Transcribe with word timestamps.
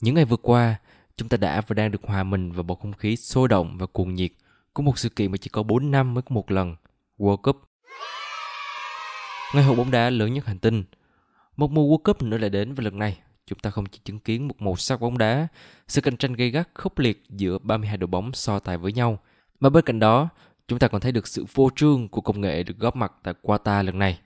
Những 0.00 0.14
ngày 0.14 0.24
vừa 0.24 0.36
qua, 0.36 0.76
chúng 1.16 1.28
ta 1.28 1.36
đã 1.36 1.62
và 1.66 1.74
đang 1.74 1.90
được 1.90 2.02
hòa 2.04 2.22
mình 2.22 2.52
vào 2.52 2.62
bầu 2.62 2.76
không 2.76 2.92
khí 2.92 3.16
sôi 3.16 3.48
động 3.48 3.78
và 3.78 3.86
cuồng 3.86 4.14
nhiệt 4.14 4.30
của 4.72 4.82
một 4.82 4.98
sự 4.98 5.08
kiện 5.08 5.30
mà 5.30 5.36
chỉ 5.36 5.50
có 5.52 5.62
4 5.62 5.90
năm 5.90 6.14
mới 6.14 6.22
có 6.22 6.34
một 6.34 6.50
lần, 6.50 6.76
World 7.18 7.36
Cup. 7.36 7.56
Ngày 9.54 9.64
hội 9.64 9.76
bóng 9.76 9.90
đá 9.90 10.10
lớn 10.10 10.32
nhất 10.32 10.46
hành 10.46 10.58
tinh. 10.58 10.84
Một 11.56 11.70
mùa 11.70 11.82
World 11.82 12.02
Cup 12.02 12.22
nữa 12.22 12.38
lại 12.38 12.50
đến 12.50 12.74
và 12.74 12.84
lần 12.84 12.98
này 12.98 13.18
chúng 13.46 13.58
ta 13.58 13.70
không 13.70 13.86
chỉ 13.86 14.00
chứng 14.04 14.18
kiến 14.18 14.48
một 14.48 14.62
màu 14.62 14.76
sắc 14.76 15.00
bóng 15.00 15.18
đá, 15.18 15.48
sự 15.88 16.00
cạnh 16.00 16.16
tranh 16.16 16.32
gay 16.32 16.50
gắt 16.50 16.68
khốc 16.74 16.98
liệt 16.98 17.24
giữa 17.28 17.58
32 17.58 17.96
đội 17.96 18.06
bóng 18.06 18.32
so 18.32 18.58
tài 18.58 18.76
với 18.76 18.92
nhau, 18.92 19.18
mà 19.60 19.70
bên 19.70 19.84
cạnh 19.84 19.98
đó, 19.98 20.28
chúng 20.68 20.78
ta 20.78 20.88
còn 20.88 21.00
thấy 21.00 21.12
được 21.12 21.26
sự 21.26 21.44
vô 21.54 21.70
trương 21.76 22.08
của 22.08 22.20
công 22.20 22.40
nghệ 22.40 22.62
được 22.62 22.78
góp 22.78 22.96
mặt 22.96 23.12
tại 23.22 23.34
Qatar 23.42 23.84
lần 23.84 23.98
này. 23.98 24.18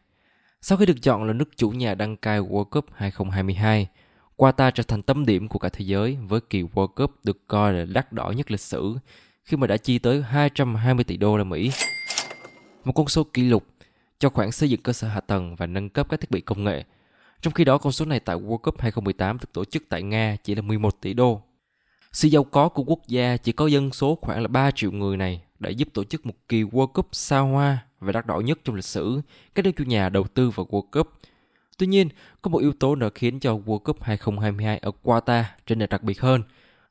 Sau 0.60 0.78
khi 0.78 0.86
được 0.86 1.02
chọn 1.02 1.24
là 1.24 1.32
nước 1.32 1.56
chủ 1.56 1.70
nhà 1.70 1.94
đăng 1.94 2.16
cai 2.16 2.40
World 2.40 2.64
Cup 2.64 2.86
2022, 2.94 3.88
Qatar 4.36 4.70
trở 4.70 4.82
thành 4.82 5.02
tâm 5.02 5.26
điểm 5.26 5.48
của 5.48 5.58
cả 5.58 5.68
thế 5.68 5.84
giới 5.84 6.18
với 6.28 6.40
kỳ 6.40 6.62
World 6.62 6.86
Cup 6.86 7.24
được 7.24 7.48
coi 7.48 7.72
là 7.72 7.84
đắt 7.84 8.12
đỏ 8.12 8.30
nhất 8.36 8.50
lịch 8.50 8.60
sử 8.60 8.94
khi 9.44 9.56
mà 9.56 9.66
đã 9.66 9.76
chi 9.76 9.98
tới 9.98 10.22
220 10.22 11.04
tỷ 11.04 11.16
đô 11.16 11.36
la 11.36 11.44
Mỹ. 11.44 11.70
Một 12.84 12.92
con 12.92 13.08
số 13.08 13.24
kỷ 13.24 13.42
lục 13.42 13.66
cho 14.18 14.28
khoản 14.28 14.52
xây 14.52 14.70
dựng 14.70 14.82
cơ 14.82 14.92
sở 14.92 15.08
hạ 15.08 15.20
tầng 15.20 15.56
và 15.56 15.66
nâng 15.66 15.88
cấp 15.88 16.06
các 16.10 16.20
thiết 16.20 16.30
bị 16.30 16.40
công 16.40 16.64
nghệ. 16.64 16.84
Trong 17.40 17.52
khi 17.52 17.64
đó, 17.64 17.78
con 17.78 17.92
số 17.92 18.04
này 18.04 18.20
tại 18.20 18.36
World 18.36 18.58
Cup 18.58 18.80
2018 18.80 19.38
được 19.38 19.52
tổ 19.52 19.64
chức 19.64 19.82
tại 19.88 20.02
Nga 20.02 20.36
chỉ 20.44 20.54
là 20.54 20.62
11 20.62 21.00
tỷ 21.00 21.14
đô. 21.14 21.42
Sự 22.12 22.28
giàu 22.28 22.44
có 22.44 22.68
của 22.68 22.82
quốc 22.82 23.00
gia 23.08 23.36
chỉ 23.36 23.52
có 23.52 23.66
dân 23.66 23.92
số 23.92 24.18
khoảng 24.20 24.42
là 24.42 24.48
3 24.48 24.70
triệu 24.70 24.92
người 24.92 25.16
này 25.16 25.42
đã 25.58 25.70
giúp 25.70 25.88
tổ 25.94 26.04
chức 26.04 26.26
một 26.26 26.34
kỳ 26.48 26.62
World 26.62 26.86
Cup 26.86 27.08
xa 27.12 27.38
hoa 27.38 27.78
và 28.00 28.12
đắt 28.12 28.26
đỏ 28.26 28.40
nhất 28.40 28.58
trong 28.64 28.76
lịch 28.76 28.84
sử 28.84 29.20
các 29.54 29.64
nước 29.64 29.70
chủ 29.76 29.84
nhà 29.84 30.08
đầu 30.08 30.24
tư 30.24 30.50
vào 30.50 30.66
World 30.70 30.90
Cup– 30.92 31.12
Tuy 31.78 31.86
nhiên, 31.86 32.08
có 32.42 32.48
một 32.48 32.58
yếu 32.58 32.72
tố 32.72 32.94
nữa 32.94 33.08
khiến 33.14 33.40
cho 33.40 33.58
World 33.66 33.78
Cup 33.78 34.02
2022 34.02 34.78
ở 34.78 34.90
Qatar 35.02 35.42
trở 35.66 35.74
nên 35.74 35.88
đặc 35.88 36.02
biệt 36.02 36.20
hơn. 36.20 36.42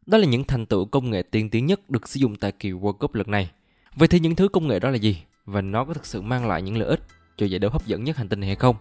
Đó 0.06 0.17
là 0.17 0.26
những 0.26 0.44
thành 0.44 0.66
tựu 0.66 0.86
công 0.86 1.09
nghệ 1.09 1.22
tiên 1.22 1.50
tiến 1.50 1.66
nhất 1.66 1.89
được 1.89 2.09
sử 2.09 2.20
dụng 2.20 2.36
tại 2.36 2.52
kỳ 2.52 2.72
World 2.72 2.94
Cup 2.94 3.16
lần 3.16 3.31
này. 3.31 3.52
Vậy 3.95 4.08
thì 4.08 4.20
những 4.20 4.36
thứ 4.36 4.48
công 4.48 4.67
nghệ 4.67 4.80
đó 4.80 4.89
là 4.89 4.95
gì? 4.95 5.23
Và 5.45 5.61
nó 5.61 5.86
có 5.86 5.94
thực 5.94 6.06
sự 6.06 6.22
mang 6.22 6.48
lại 6.48 6.61
những 6.61 6.78
lợi 6.78 6.89
ích 6.89 7.00
cho 7.38 7.45
giải 7.45 7.59
đấu 7.59 7.72
hấp 7.72 7.86
dẫn 7.86 8.04
nhất 8.04 8.17
hành 8.17 8.30
tinh 8.30 8.39
này 8.39 8.48
hay 8.48 8.56
không? 8.56 8.76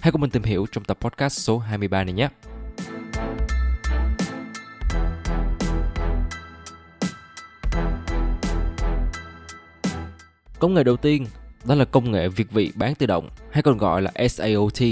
Hãy 0.00 0.12
cùng 0.12 0.20
mình 0.20 0.30
tìm 0.30 0.42
hiểu 0.42 0.66
trong 0.72 0.84
tập 0.84 0.98
podcast 1.00 1.38
số 1.38 1.58
23 1.58 2.04
này 2.04 2.12
nhé. 2.14 2.28
Công 10.58 10.74
nghệ 10.74 10.84
đầu 10.84 10.96
tiên 10.96 11.26
đó 11.64 11.74
là 11.74 11.84
công 11.84 12.12
nghệ 12.12 12.28
việt 12.28 12.50
vị 12.50 12.72
bán 12.74 12.94
tự 12.94 13.06
động 13.06 13.28
hay 13.50 13.62
còn 13.62 13.78
gọi 13.78 14.02
là 14.02 14.12
SAOT 14.28 14.82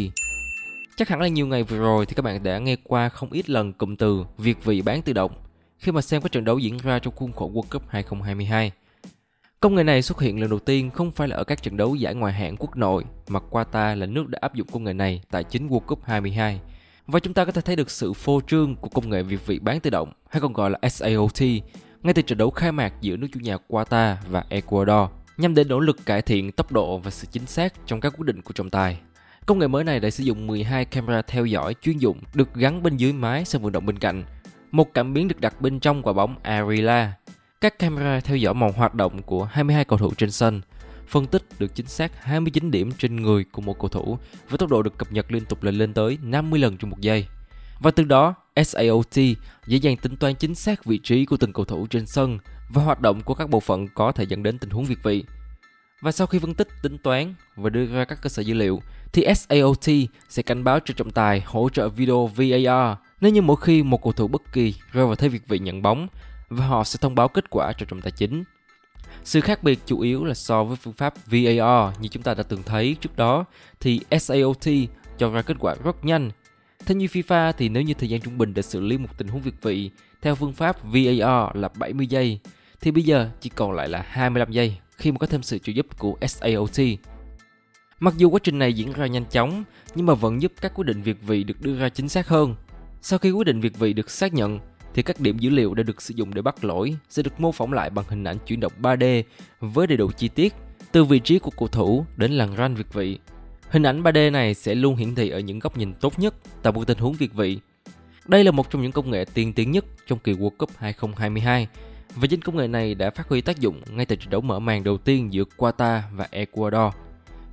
Chắc 0.97 1.09
hẳn 1.09 1.21
là 1.21 1.29
nhiều 1.29 1.47
ngày 1.47 1.63
vừa 1.63 1.79
rồi 1.79 2.07
thì 2.07 2.15
các 2.15 2.23
bạn 2.23 2.43
đã 2.43 2.59
nghe 2.59 2.77
qua 2.85 3.09
không 3.09 3.33
ít 3.33 3.51
lần 3.51 3.73
cụm 3.73 3.97
từ 3.97 4.25
việc 4.39 4.65
vị 4.65 4.83
bán 4.83 5.03
tự 5.03 5.13
động 5.13 5.33
khi 5.79 5.93
mà 5.93 6.01
xem 6.01 6.23
các 6.23 6.33
trận 6.33 6.45
đấu 6.45 6.59
diễn 6.59 6.77
ra 6.77 6.99
trong 6.99 7.15
khuôn 7.17 7.33
khổ 7.33 7.51
World 7.55 7.71
Cup 7.71 7.83
2022. 7.89 8.73
Công 9.61 9.75
nghệ 9.75 9.83
này 9.83 10.03
xuất 10.03 10.21
hiện 10.21 10.41
lần 10.41 10.51
đầu 10.51 10.59
tiên 10.59 10.91
không 10.91 11.11
phải 11.11 11.29
là 11.29 11.37
ở 11.37 11.45
các 11.45 11.63
trận 11.63 11.77
đấu 11.77 11.95
giải 11.95 12.15
ngoại 12.15 12.33
hạng 12.33 12.57
quốc 12.57 12.77
nội, 12.77 13.05
mà 13.29 13.41
Qatar 13.51 13.97
là 13.99 14.07
nước 14.07 14.29
đã 14.29 14.39
áp 14.43 14.55
dụng 14.55 14.67
công 14.73 14.85
nghệ 14.85 14.93
này 14.93 15.23
tại 15.31 15.45
chính 15.45 15.69
World 15.69 15.81
Cup 15.81 16.05
22. 16.05 16.61
Và 17.07 17.21
chúng 17.21 17.35
ta 17.35 17.45
có 17.45 17.53
thể 17.53 17.61
thấy 17.61 17.77
được 17.77 17.91
sự 17.91 18.13
phô 18.13 18.41
trương 18.47 18.77
của 18.77 18.89
công 18.89 19.11
nghệ 19.11 19.23
việt 19.23 19.47
vị 19.47 19.59
bán 19.59 19.81
tự 19.81 19.91
động, 19.91 20.13
hay 20.31 20.41
còn 20.41 20.53
gọi 20.53 20.71
là 20.71 20.89
SAOT 20.89 21.41
ngay 22.03 22.15
từ 22.15 22.23
trận 22.23 22.39
đấu 22.39 22.51
khai 22.51 22.73
mạc 22.73 22.93
giữa 23.01 23.17
nước 23.17 23.29
chủ 23.33 23.41
nhà 23.41 23.57
Qatar 23.69 24.15
và 24.29 24.45
Ecuador, 24.49 25.11
nhằm 25.37 25.55
để 25.55 25.65
nỗ 25.65 25.81
lực 25.81 25.97
cải 26.07 26.23
thiện 26.23 26.53
tốc 26.53 26.73
độ 26.73 26.99
và 26.99 27.11
sự 27.11 27.27
chính 27.31 27.47
xác 27.47 27.87
trong 27.87 28.01
các 28.01 28.13
quyết 28.17 28.27
định 28.27 28.43
của 28.43 28.53
trọng 28.53 28.71
tài. 28.71 28.99
Công 29.47 29.59
nghệ 29.59 29.69
mới 29.69 29.85
này 29.85 30.01
đã 30.01 30.11
sử 30.11 30.25
dụng 30.25 30.47
12 30.47 30.85
camera 30.85 31.23
theo 31.23 31.47
dõi 31.47 31.75
chuyên 31.83 31.99
dụng 31.99 32.21
được 32.35 32.55
gắn 32.55 32.83
bên 32.83 32.97
dưới 32.97 33.13
mái 33.13 33.45
sân 33.45 33.63
vận 33.63 33.73
động 33.73 33.87
bên 33.87 33.99
cạnh. 33.99 34.25
Một 34.71 34.95
cảm 34.95 35.15
biến 35.15 35.29
được 35.29 35.41
đặt 35.41 35.61
bên 35.61 35.81
trong 35.81 36.03
quả 36.03 36.13
bóng 36.13 36.37
Arilla. 36.43 37.13
Các 37.61 37.79
camera 37.79 38.21
theo 38.21 38.37
dõi 38.37 38.55
màu 38.55 38.73
hoạt 38.73 38.95
động 38.95 39.23
của 39.23 39.45
22 39.45 39.85
cầu 39.85 39.99
thủ 39.99 40.15
trên 40.15 40.31
sân. 40.31 40.61
Phân 41.09 41.27
tích 41.27 41.43
được 41.59 41.75
chính 41.75 41.87
xác 41.87 42.23
29 42.23 42.71
điểm 42.71 42.91
trên 42.99 43.17
người 43.17 43.45
của 43.45 43.63
một 43.63 43.79
cầu 43.79 43.89
thủ 43.89 44.19
với 44.49 44.59
tốc 44.59 44.71
độ 44.71 44.83
được 44.83 44.99
cập 44.99 45.13
nhật 45.13 45.33
liên 45.33 45.45
tục 45.45 45.63
lên 45.63 45.75
lên 45.75 45.95
tới 45.95 46.19
50 46.23 46.61
lần 46.61 46.77
trong 46.77 46.91
một 46.91 47.01
giây. 47.01 47.27
Và 47.81 47.91
từ 47.91 48.05
đó, 48.05 48.35
SAOT 48.65 49.17
dễ 49.67 49.77
dàng 49.79 49.97
tính 49.97 50.17
toán 50.17 50.35
chính 50.35 50.55
xác 50.55 50.85
vị 50.85 50.99
trí 50.99 51.25
của 51.25 51.37
từng 51.37 51.53
cầu 51.53 51.65
thủ 51.65 51.87
trên 51.87 52.07
sân 52.07 52.39
và 52.69 52.83
hoạt 52.83 53.01
động 53.01 53.21
của 53.21 53.35
các 53.35 53.51
bộ 53.51 53.61
phận 53.61 53.89
có 53.95 54.13
thể 54.13 54.25
dẫn 54.25 54.43
đến 54.43 54.59
tình 54.59 54.71
huống 54.71 54.85
việt 54.85 55.03
vị. 55.03 55.25
Và 56.01 56.13
sau 56.13 56.27
khi 56.27 56.39
phân 56.39 56.55
tích, 56.55 56.69
tính 56.83 56.99
toán 56.99 57.35
và 57.57 57.71
đưa 57.71 57.87
ra 57.87 58.05
các 58.05 58.19
cơ 58.23 58.29
sở 58.29 58.43
dữ 58.43 58.55
liệu, 58.55 58.83
thì 59.13 59.27
SAOT 59.35 59.85
sẽ 60.29 60.43
cảnh 60.43 60.65
báo 60.65 60.81
cho 60.81 60.95
trọng 60.97 61.11
tài 61.11 61.43
hỗ 61.47 61.69
trợ 61.69 61.89
video 61.89 62.27
VAR 62.27 62.97
nếu 63.21 63.33
như 63.33 63.43
mỗi 63.43 63.57
khi 63.61 63.83
một 63.83 64.03
cầu 64.03 64.13
thủ 64.13 64.29
bất 64.29 64.53
kỳ 64.53 64.75
rơi 64.93 65.07
vào 65.07 65.15
thế 65.15 65.29
việc 65.29 65.49
vị 65.49 65.59
nhận 65.59 65.83
bóng, 65.83 66.09
và 66.49 66.67
họ 66.67 66.85
sẽ 66.85 66.99
thông 67.01 67.15
báo 67.15 67.29
kết 67.29 67.51
quả 67.51 67.73
cho 67.79 67.87
trọng 67.87 68.01
tài 68.01 68.13
chính. 68.13 68.45
Sự 69.25 69.41
khác 69.41 69.63
biệt 69.63 69.79
chủ 69.87 70.01
yếu 70.01 70.25
là 70.25 70.35
so 70.35 70.65
với 70.65 70.77
phương 70.77 70.95
pháp 70.95 71.15
VAR 71.27 71.99
như 72.01 72.09
chúng 72.09 72.23
ta 72.23 72.35
đã 72.35 72.43
từng 72.43 72.63
thấy 72.63 72.97
trước 73.01 73.17
đó, 73.17 73.45
thì 73.81 74.01
SAOT 74.21 74.65
cho 75.19 75.31
ra 75.31 75.43
kết 75.43 75.57
quả 75.61 75.75
rất 75.85 76.05
nhanh. 76.05 76.31
Thế 76.87 76.95
như 76.95 77.07
FIFA 77.07 77.53
thì 77.59 77.69
nếu 77.69 77.83
như 77.83 77.95
thời 77.95 78.09
gian 78.09 78.21
trung 78.21 78.39
bình 78.39 78.55
để 78.55 78.63
xử 78.63 78.81
lý 78.81 78.99
một 78.99 79.09
tình 79.19 79.29
huống 79.29 79.43
việt 79.43 79.63
vị 79.63 79.91
theo 80.23 80.35
phương 80.35 80.53
pháp 80.53 80.85
VAR 80.85 81.57
là 81.57 81.69
70 81.79 82.07
giây, 82.07 82.39
thì 82.81 82.91
bây 82.91 83.03
giờ 83.03 83.31
chỉ 83.41 83.51
còn 83.51 83.73
lại 83.73 83.89
là 83.89 84.05
25 84.09 84.51
giây 84.51 84.77
khi 84.97 85.13
mà 85.13 85.19
có 85.19 85.27
thêm 85.27 85.43
sự 85.43 85.59
trợ 85.59 85.73
giúp 85.73 85.99
của 85.99 86.17
SAOT. 86.27 86.81
Mặc 88.01 88.15
dù 88.17 88.31
quá 88.31 88.41
trình 88.43 88.59
này 88.59 88.73
diễn 88.73 88.93
ra 88.93 89.07
nhanh 89.07 89.25
chóng, 89.31 89.65
nhưng 89.95 90.07
mà 90.07 90.15
vẫn 90.15 90.43
giúp 90.43 90.53
các 90.61 90.73
quyết 90.75 90.85
định 90.85 91.03
việt 91.03 91.23
vị 91.23 91.45
được 91.45 91.61
đưa 91.61 91.77
ra 91.79 91.89
chính 91.89 92.09
xác 92.09 92.29
hơn. 92.29 92.55
Sau 93.03 93.19
khi 93.19 93.31
quyết 93.31 93.47
định 93.47 93.61
việt 93.61 93.79
vị 93.79 93.93
được 93.93 94.11
xác 94.11 94.35
nhận, 94.35 94.59
thì 94.95 95.03
các 95.03 95.21
điểm 95.21 95.39
dữ 95.39 95.51
liệu 95.51 95.75
đã 95.75 95.83
được 95.83 96.03
sử 96.03 96.15
dụng 96.17 96.35
để 96.35 96.43
bắt 96.43 96.65
lỗi 96.65 96.97
sẽ 97.09 97.23
được 97.23 97.41
mô 97.41 97.53
phỏng 97.53 97.73
lại 97.73 97.91
bằng 97.91 98.05
hình 98.09 98.25
ảnh 98.25 98.37
chuyển 98.47 98.61
động 98.61 98.73
3D 98.83 99.23
với 99.61 99.87
đầy 99.87 99.97
đủ 99.97 100.11
chi 100.17 100.29
tiết, 100.29 100.55
từ 100.93 101.05
vị 101.05 101.19
trí 101.19 101.39
của 101.39 101.51
cầu 101.51 101.69
thủ 101.69 102.05
đến 102.17 102.33
làn 102.33 102.57
ranh 102.57 102.75
việt 102.75 102.93
vị. 102.93 103.19
Hình 103.71 103.83
ảnh 103.83 104.03
3D 104.03 104.33
này 104.33 104.55
sẽ 104.55 104.75
luôn 104.75 104.97
hiển 104.97 105.15
thị 105.15 105.31
ở 105.31 105.39
những 105.39 105.59
góc 105.59 105.77
nhìn 105.77 105.95
tốt 105.95 106.19
nhất 106.19 106.35
tại 106.63 106.73
một 106.73 106.87
tình 106.87 106.99
huống 106.99 107.13
việt 107.13 107.35
vị. 107.35 107.59
Đây 108.27 108.45
là 108.45 108.51
một 108.51 108.71
trong 108.71 108.83
những 108.83 108.93
công 108.93 109.11
nghệ 109.11 109.25
tiên 109.35 109.53
tiến 109.53 109.71
nhất 109.71 109.85
trong 110.07 110.19
kỳ 110.19 110.33
World 110.33 110.51
Cup 110.59 110.71
2022 110.77 111.69
và 112.15 112.27
chính 112.27 112.41
công 112.41 112.57
nghệ 112.57 112.69
này 112.69 112.95
đã 112.95 113.11
phát 113.11 113.29
huy 113.29 113.41
tác 113.41 113.61
dụng 113.61 113.81
ngay 113.91 114.07
tại 114.07 114.17
trận 114.17 114.31
đấu 114.31 114.41
mở 114.41 114.59
màn 114.59 114.85
đầu 114.85 114.99
tiên 114.99 115.33
giữa 115.33 115.45
Qatar 115.57 116.01
và 116.13 116.29
Ecuador– 116.31 116.95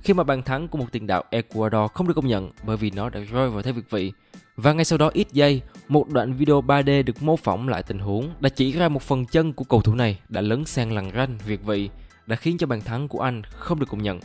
khi 0.04 0.14
mà 0.14 0.24
bàn 0.24 0.42
thắng 0.42 0.68
của 0.68 0.78
một 0.78 0.92
tiền 0.92 1.06
đạo 1.06 1.24
Ecuador 1.30 1.90
không 1.94 2.08
được 2.08 2.14
công 2.14 2.26
nhận 2.26 2.50
bởi 2.62 2.76
vì 2.76 2.90
nó 2.90 3.10
đã 3.10 3.20
rơi 3.20 3.50
vào 3.50 3.62
thế 3.62 3.72
việt 3.72 3.90
vị. 3.90 4.12
Và 4.56 4.72
ngay 4.72 4.84
sau 4.84 4.98
đó 4.98 5.10
ít 5.14 5.28
giây, 5.32 5.62
một 5.88 6.08
đoạn 6.08 6.32
video 6.32 6.62
3D 6.62 7.04
được 7.04 7.22
mô 7.22 7.36
phỏng 7.36 7.68
lại 7.68 7.82
tình 7.82 7.98
huống 7.98 8.30
đã 8.40 8.48
chỉ 8.48 8.72
ra 8.72 8.88
một 8.88 9.02
phần 9.02 9.26
chân 9.26 9.52
của 9.52 9.64
cầu 9.64 9.80
thủ 9.80 9.94
này 9.94 10.18
đã 10.28 10.40
lấn 10.40 10.64
sang 10.64 10.92
lằn 10.92 11.10
ranh 11.14 11.38
việt 11.46 11.64
vị, 11.64 11.90
đã 12.26 12.36
khiến 12.36 12.58
cho 12.58 12.66
bàn 12.66 12.80
thắng 12.80 13.08
của 13.08 13.20
anh 13.20 13.42
không 13.50 13.80
được 13.80 13.86
công 13.88 14.02
nhận. 14.02 14.20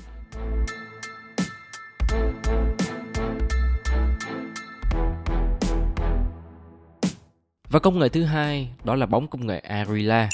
Và 7.69 7.79
công 7.79 7.99
nghệ 7.99 8.09
thứ 8.09 8.23
hai 8.23 8.69
đó 8.83 8.95
là 8.95 9.05
bóng 9.05 9.27
công 9.27 9.47
nghệ 9.47 9.59
arila 9.59 10.29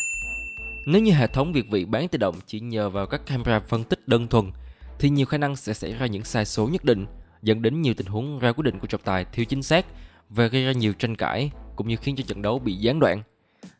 Nếu 0.86 1.02
như 1.02 1.12
hệ 1.12 1.28
thống 1.28 1.54
việt 1.54 1.66
vị 1.72 1.86
bán 1.86 2.08
tự 2.08 2.18
động 2.18 2.36
chỉ 2.46 2.60
nhờ 2.60 2.90
vào 2.90 3.06
các 3.06 3.26
camera 3.26 3.60
phân 3.60 3.84
tích 3.84 4.08
đơn 4.08 4.28
thuần 4.28 4.52
thì 5.00 5.10
nhiều 5.10 5.26
khả 5.26 5.38
năng 5.38 5.56
sẽ 5.56 5.74
xảy 5.74 5.94
ra 5.94 6.06
những 6.06 6.24
sai 6.24 6.46
số 6.46 6.68
nhất 6.68 6.84
định 6.84 7.06
dẫn 7.42 7.62
đến 7.62 7.82
nhiều 7.82 7.94
tình 7.98 8.08
huống 8.08 8.40
ra 8.40 8.52
quyết 8.52 8.64
định 8.64 8.80
của 8.80 8.88
trọng 8.88 9.02
tài 9.02 9.26
thiếu 9.26 9.46
chính 9.46 9.64
xác 9.64 9.86
và 10.30 10.48
gây 10.48 10.66
ra 10.66 10.72
nhiều 10.72 10.94
tranh 10.94 11.16
cãi 11.16 11.52
cũng 11.76 11.88
như 11.88 11.96
khiến 11.96 12.16
cho 12.16 12.24
trận 12.28 12.42
đấu 12.42 12.60
bị 12.60 12.74
gián 12.74 13.00
đoạn. 13.00 13.22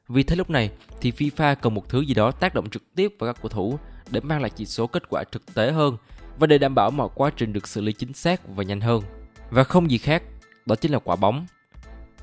Vì 0.08 0.24
thế 0.24 0.36
lúc 0.36 0.50
này 0.50 0.72
thì 1.02 1.12
FIFA 1.12 1.56
cần 1.56 1.74
một 1.74 1.90
thứ 1.90 2.02
gì 2.02 2.14
đó 2.14 2.32
tác 2.32 2.54
động 2.54 2.70
trực 2.70 2.84
tiếp 2.96 3.14
vào 3.20 3.34
các 3.34 3.42
cầu 3.42 3.50
thủ 3.50 3.80
để 4.12 4.20
mang 4.20 4.42
lại 4.42 4.52
chỉ 4.56 4.66
số 4.66 4.88
kết 4.88 5.04
quả 5.10 5.24
thực 5.32 5.54
tế 5.54 5.72
hơn 5.72 5.98
và 6.40 6.48
để 6.48 6.58
đảm 6.58 6.76
bảo 6.76 6.92
mọi 6.92 7.10
quá 7.16 7.32
trình 7.38 7.54
được 7.54 7.68
xử 7.68 7.82
lý 7.82 7.94
chính 7.94 8.14
xác 8.14 8.56
và 8.56 8.64
nhanh 8.64 8.82
hơn. 8.82 9.04
Và 9.50 9.64
không 9.64 9.92
gì 9.92 9.98
khác, 9.98 10.24
đó 10.66 10.76
chính 10.76 10.92
là 10.92 11.00
quả 11.00 11.16
bóng. 11.16 11.46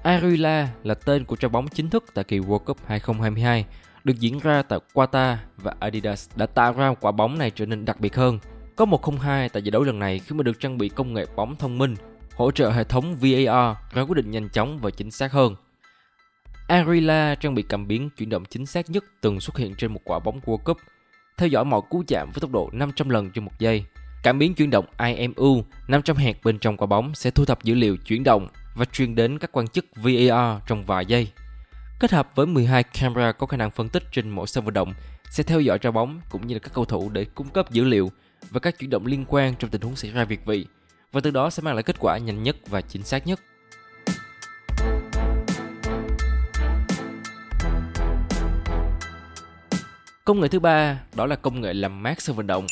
Arula 0.03 0.69
là 0.83 0.95
tên 0.95 1.25
của 1.25 1.37
trái 1.37 1.49
bóng 1.49 1.69
chính 1.69 1.91
thức 1.91 2.05
tại 2.15 2.25
kỳ 2.25 2.39
World 2.39 2.59
Cup 2.59 2.79
2022 2.87 3.67
được 4.05 4.21
diễn 4.21 4.39
ra 4.39 4.63
tại 4.63 4.79
Qatar 4.95 5.37
và 5.57 5.75
Adidas 5.81 6.31
đã 6.37 6.47
tạo 6.47 6.73
ra 6.73 6.95
quả 7.01 7.13
bóng 7.13 7.39
này 7.39 7.51
trở 7.51 7.67
nên 7.67 7.85
đặc 7.85 8.01
biệt 8.01 8.17
hơn 8.17 8.39
có 8.77 8.85
102 8.85 9.49
tại 9.49 9.63
giải 9.63 9.71
đấu 9.71 9.83
lần 9.83 9.99
này 9.99 10.19
khi 10.19 10.37
mà 10.37 10.43
được 10.43 10.61
trang 10.61 10.79
bị 10.79 10.89
công 10.89 11.15
nghệ 11.15 11.27
bóng 11.37 11.57
thông 11.57 11.79
minh 11.79 11.97
hỗ 12.37 12.51
trợ 12.51 12.71
hệ 12.71 12.85
thống 12.85 13.17
VAR 13.17 13.77
ra 13.93 14.03
quyết 14.03 14.15
định 14.17 14.31
nhanh 14.31 14.49
chóng 14.49 14.79
và 14.79 14.91
chính 14.91 15.11
xác 15.11 15.33
hơn. 15.33 15.57
arila 16.69 17.35
trang 17.35 17.55
bị 17.55 17.63
cảm 17.63 17.89
biến 17.89 18.11
chuyển 18.17 18.29
động 18.29 18.45
chính 18.51 18.67
xác 18.67 18.91
nhất 18.91 19.05
từng 19.21 19.41
xuất 19.41 19.57
hiện 19.57 19.75
trên 19.75 19.93
một 19.93 20.01
quả 20.05 20.19
bóng 20.19 20.41
World 20.41 20.57
Cup, 20.57 20.77
theo 21.39 21.49
dõi 21.49 21.65
mọi 21.65 21.81
cú 21.91 22.03
chạm 22.07 22.31
với 22.35 22.41
tốc 22.41 22.51
độ 22.51 22.71
500 22.73 23.09
lần 23.09 23.31
trên 23.31 23.45
một 23.45 23.53
giây. 23.59 23.85
Cảm 24.23 24.39
biến 24.39 24.55
chuyển 24.55 24.71
động 24.71 24.85
IMU 24.99 25.65
nằm 25.89 26.03
trong 26.03 26.17
hạt 26.17 26.37
bên 26.45 26.59
trong 26.59 26.77
quả 26.77 26.87
bóng 26.87 27.15
sẽ 27.15 27.31
thu 27.31 27.45
thập 27.45 27.65
dữ 27.65 27.75
liệu 27.75 27.97
chuyển 27.97 28.25
động 28.25 28.49
và 28.75 28.85
truyền 28.85 29.15
đến 29.15 29.39
các 29.39 29.53
quan 29.53 29.69
chức 29.69 29.85
VAR 29.97 30.63
trong 30.67 30.85
vài 30.85 31.07
giây. 31.07 31.29
Kết 32.01 32.13
hợp 32.13 32.29
với 32.35 32.47
12 32.47 32.83
camera 32.83 33.33
có 33.33 33.47
khả 33.47 33.57
năng 33.57 33.71
phân 33.71 33.89
tích 33.89 34.03
trên 34.13 34.31
mỗi 34.31 34.47
sân 34.47 34.65
vận 34.65 34.75
động 34.75 34.95
sẽ 35.31 35.43
theo 35.43 35.61
dõi 35.61 35.79
ra 35.83 35.91
bóng 35.91 36.21
cũng 36.31 36.47
như 36.47 36.55
là 36.55 36.59
các 36.59 36.73
cầu 36.75 36.85
thủ 36.85 37.09
để 37.09 37.25
cung 37.25 37.49
cấp 37.49 37.71
dữ 37.71 37.85
liệu 37.85 38.11
và 38.51 38.61
các 38.61 38.79
chuyển 38.79 38.91
động 38.91 39.07
liên 39.07 39.25
quan 39.29 39.55
trong 39.59 39.71
tình 39.71 39.81
huống 39.81 39.97
xảy 39.97 40.11
ra 40.11 40.25
việc 40.25 40.45
vị 40.45 40.67
và 41.13 41.21
từ 41.21 41.31
đó 41.31 41.51
sẽ 41.51 41.63
mang 41.63 41.75
lại 41.75 41.83
kết 41.83 41.97
quả 41.99 42.19
nhanh 42.19 42.43
nhất 42.43 42.57
và 42.67 42.81
chính 42.81 43.03
xác 43.03 43.27
nhất. 43.27 43.41
Công 50.25 50.41
nghệ 50.41 50.49
thứ 50.49 50.61
ba 50.61 51.01
đó 51.15 51.27
là 51.27 51.37
công 51.37 51.61
nghệ 51.61 51.73
làm 51.75 52.03
mát 52.03 52.21
sân 52.21 52.37
vận 52.37 52.47
động. 52.47 52.67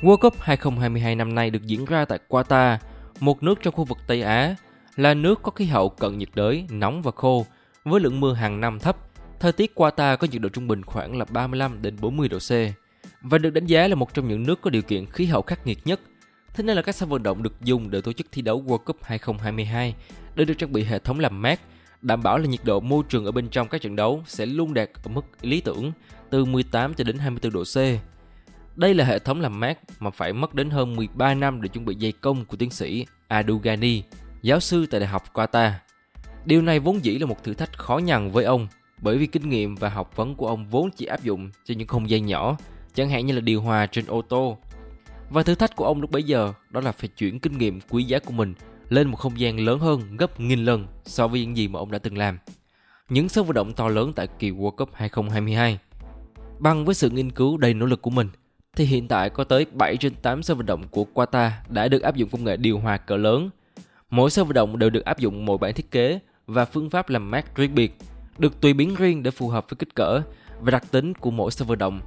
World 0.00 0.16
Cup 0.16 0.40
2022 0.40 1.14
năm 1.14 1.34
nay 1.34 1.50
được 1.50 1.62
diễn 1.66 1.84
ra 1.84 2.04
tại 2.04 2.18
Qatar, 2.28 2.76
một 3.20 3.42
nước 3.42 3.58
trong 3.62 3.74
khu 3.74 3.84
vực 3.84 3.98
Tây 4.06 4.22
Á, 4.22 4.56
là 4.96 5.14
nước 5.14 5.42
có 5.42 5.50
khí 5.50 5.64
hậu 5.64 5.88
cận 5.88 6.18
nhiệt 6.18 6.28
đới, 6.34 6.64
nóng 6.70 7.02
và 7.02 7.10
khô, 7.14 7.46
với 7.84 8.00
lượng 8.00 8.20
mưa 8.20 8.32
hàng 8.32 8.60
năm 8.60 8.78
thấp. 8.78 8.96
Thời 9.40 9.52
tiết 9.52 9.72
Qatar 9.74 10.16
có 10.16 10.26
nhiệt 10.30 10.42
độ 10.42 10.48
trung 10.48 10.68
bình 10.68 10.82
khoảng 10.82 11.18
là 11.18 11.24
35 11.24 11.82
đến 11.82 11.96
40 12.00 12.28
độ 12.28 12.38
C 12.38 12.50
và 13.22 13.38
được 13.38 13.50
đánh 13.50 13.66
giá 13.66 13.88
là 13.88 13.94
một 13.94 14.14
trong 14.14 14.28
những 14.28 14.42
nước 14.42 14.60
có 14.60 14.70
điều 14.70 14.82
kiện 14.82 15.06
khí 15.06 15.26
hậu 15.26 15.42
khắc 15.42 15.66
nghiệt 15.66 15.78
nhất. 15.84 16.00
Thế 16.54 16.64
nên 16.64 16.76
là 16.76 16.82
các 16.82 16.94
sân 16.94 17.08
vận 17.08 17.22
động 17.22 17.42
được 17.42 17.60
dùng 17.60 17.90
để 17.90 18.00
tổ 18.00 18.12
chức 18.12 18.26
thi 18.32 18.42
đấu 18.42 18.64
World 18.66 18.78
Cup 18.78 18.96
2022 19.02 19.94
đều 20.34 20.46
được 20.46 20.54
trang 20.58 20.72
bị 20.72 20.84
hệ 20.84 20.98
thống 20.98 21.20
làm 21.20 21.42
mát, 21.42 21.60
đảm 22.02 22.22
bảo 22.22 22.38
là 22.38 22.46
nhiệt 22.46 22.60
độ 22.64 22.80
môi 22.80 23.04
trường 23.08 23.24
ở 23.24 23.32
bên 23.32 23.48
trong 23.48 23.68
các 23.68 23.82
trận 23.82 23.96
đấu 23.96 24.22
sẽ 24.26 24.46
luôn 24.46 24.74
đạt 24.74 24.90
ở 25.04 25.08
mức 25.08 25.24
lý 25.42 25.60
tưởng 25.60 25.92
từ 26.30 26.44
18 26.44 26.94
cho 26.94 27.04
đến 27.04 27.18
24 27.18 27.52
độ 27.52 27.64
C. 27.64 27.76
Đây 28.76 28.94
là 28.94 29.04
hệ 29.04 29.18
thống 29.18 29.40
làm 29.40 29.60
mát 29.60 29.78
mà 29.98 30.10
phải 30.10 30.32
mất 30.32 30.54
đến 30.54 30.70
hơn 30.70 30.96
13 30.96 31.34
năm 31.34 31.62
để 31.62 31.68
chuẩn 31.68 31.84
bị 31.84 31.94
dây 31.94 32.12
công 32.12 32.44
của 32.44 32.56
tiến 32.56 32.70
sĩ 32.70 33.06
Adugani, 33.28 34.02
giáo 34.42 34.60
sư 34.60 34.86
tại 34.86 35.00
Đại 35.00 35.08
học 35.08 35.22
Qatar. 35.34 35.70
Điều 36.44 36.62
này 36.62 36.78
vốn 36.78 37.04
dĩ 37.04 37.18
là 37.18 37.26
một 37.26 37.44
thử 37.44 37.54
thách 37.54 37.78
khó 37.78 37.98
nhằn 37.98 38.30
với 38.30 38.44
ông 38.44 38.68
bởi 39.02 39.18
vì 39.18 39.26
kinh 39.26 39.48
nghiệm 39.48 39.74
và 39.74 39.88
học 39.88 40.16
vấn 40.16 40.34
của 40.34 40.46
ông 40.46 40.66
vốn 40.66 40.90
chỉ 40.90 41.06
áp 41.06 41.22
dụng 41.22 41.50
cho 41.64 41.74
những 41.74 41.88
không 41.88 42.10
gian 42.10 42.26
nhỏ, 42.26 42.56
chẳng 42.94 43.10
hạn 43.10 43.26
như 43.26 43.34
là 43.34 43.40
điều 43.40 43.62
hòa 43.62 43.86
trên 43.86 44.06
ô 44.06 44.22
tô. 44.22 44.58
Và 45.30 45.42
thử 45.42 45.54
thách 45.54 45.76
của 45.76 45.84
ông 45.84 46.00
lúc 46.00 46.10
bấy 46.10 46.22
giờ 46.22 46.52
đó 46.70 46.80
là 46.80 46.92
phải 46.92 47.08
chuyển 47.08 47.40
kinh 47.40 47.58
nghiệm 47.58 47.80
quý 47.90 48.04
giá 48.04 48.18
của 48.18 48.32
mình 48.32 48.54
lên 48.88 49.08
một 49.08 49.16
không 49.16 49.40
gian 49.40 49.60
lớn 49.60 49.78
hơn 49.78 50.16
gấp 50.16 50.40
nghìn 50.40 50.64
lần 50.64 50.86
so 51.04 51.28
với 51.28 51.40
những 51.40 51.56
gì 51.56 51.68
mà 51.68 51.78
ông 51.78 51.90
đã 51.90 51.98
từng 51.98 52.18
làm. 52.18 52.38
Những 53.08 53.28
sân 53.28 53.46
vận 53.46 53.54
động 53.54 53.72
to 53.72 53.88
lớn 53.88 54.12
tại 54.16 54.26
kỳ 54.38 54.50
World 54.50 54.70
Cup 54.70 54.90
2022 54.94 55.78
Bằng 56.58 56.84
với 56.84 56.94
sự 56.94 57.10
nghiên 57.10 57.30
cứu 57.30 57.56
đầy 57.56 57.74
nỗ 57.74 57.86
lực 57.86 58.02
của 58.02 58.10
mình, 58.10 58.28
thì 58.76 58.84
hiện 58.84 59.08
tại 59.08 59.30
có 59.30 59.44
tới 59.44 59.66
7 59.72 59.96
trên 59.96 60.14
8 60.14 60.42
sân 60.42 60.56
vận 60.56 60.66
động 60.66 60.88
của 60.90 61.06
Qatar 61.14 61.50
đã 61.68 61.88
được 61.88 62.02
áp 62.02 62.16
dụng 62.16 62.28
công 62.28 62.44
nghệ 62.44 62.56
điều 62.56 62.78
hòa 62.78 62.96
cỡ 62.96 63.16
lớn. 63.16 63.50
Mỗi 64.10 64.30
sân 64.30 64.46
vận 64.46 64.54
động 64.54 64.78
đều 64.78 64.90
được 64.90 65.04
áp 65.04 65.18
dụng 65.18 65.46
một 65.46 65.60
bản 65.60 65.74
thiết 65.74 65.90
kế 65.90 66.18
và 66.46 66.64
phương 66.64 66.90
pháp 66.90 67.08
làm 67.08 67.30
mát 67.30 67.56
riêng 67.56 67.74
biệt, 67.74 67.96
được 68.38 68.60
tùy 68.60 68.72
biến 68.72 68.94
riêng 68.94 69.22
để 69.22 69.30
phù 69.30 69.48
hợp 69.48 69.66
với 69.70 69.76
kích 69.76 69.94
cỡ 69.94 70.22
và 70.60 70.70
đặc 70.70 70.84
tính 70.90 71.14
của 71.14 71.30
mỗi 71.30 71.50
sân 71.50 71.68
vận 71.68 71.78
động. 71.78 72.00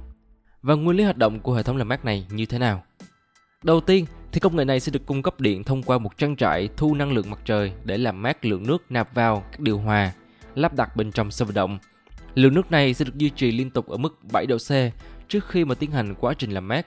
Và 0.64 0.74
nguyên 0.74 0.96
lý 0.96 1.04
hoạt 1.04 1.16
động 1.16 1.40
của 1.40 1.54
hệ 1.54 1.62
thống 1.62 1.76
làm 1.76 1.88
mát 1.88 2.04
này 2.04 2.26
như 2.30 2.46
thế 2.46 2.58
nào? 2.58 2.82
Đầu 3.62 3.80
tiên 3.80 4.06
thì 4.32 4.40
công 4.40 4.56
nghệ 4.56 4.64
này 4.64 4.80
sẽ 4.80 4.92
được 4.92 5.06
cung 5.06 5.22
cấp 5.22 5.40
điện 5.40 5.64
thông 5.64 5.82
qua 5.82 5.98
một 5.98 6.18
trang 6.18 6.36
trại 6.36 6.68
thu 6.76 6.94
năng 6.94 7.12
lượng 7.12 7.30
mặt 7.30 7.38
trời 7.44 7.72
để 7.84 7.98
làm 7.98 8.22
mát 8.22 8.44
lượng 8.44 8.66
nước 8.66 8.82
nạp 8.90 9.14
vào 9.14 9.44
các 9.50 9.60
điều 9.60 9.78
hòa 9.78 10.12
lắp 10.54 10.74
đặt 10.74 10.96
bên 10.96 11.12
trong 11.12 11.30
sân 11.30 11.46
vận 11.46 11.54
động– 11.54 11.78
Lượng 12.34 12.54
nước 12.54 12.70
này 12.70 12.94
sẽ 12.94 13.04
được 13.04 13.18
duy 13.18 13.30
trì 13.30 13.52
liên 13.52 13.70
tục 13.70 13.88
ở 13.88 13.96
mức 13.96 14.18
7 14.32 14.46
độ 14.46 14.56
C 14.56 14.70
trước 15.28 15.48
khi 15.48 15.64
mà 15.64 15.74
tiến 15.74 15.90
hành 15.90 16.14
quá 16.14 16.34
trình 16.34 16.50
làm 16.50 16.68
mát. 16.68 16.86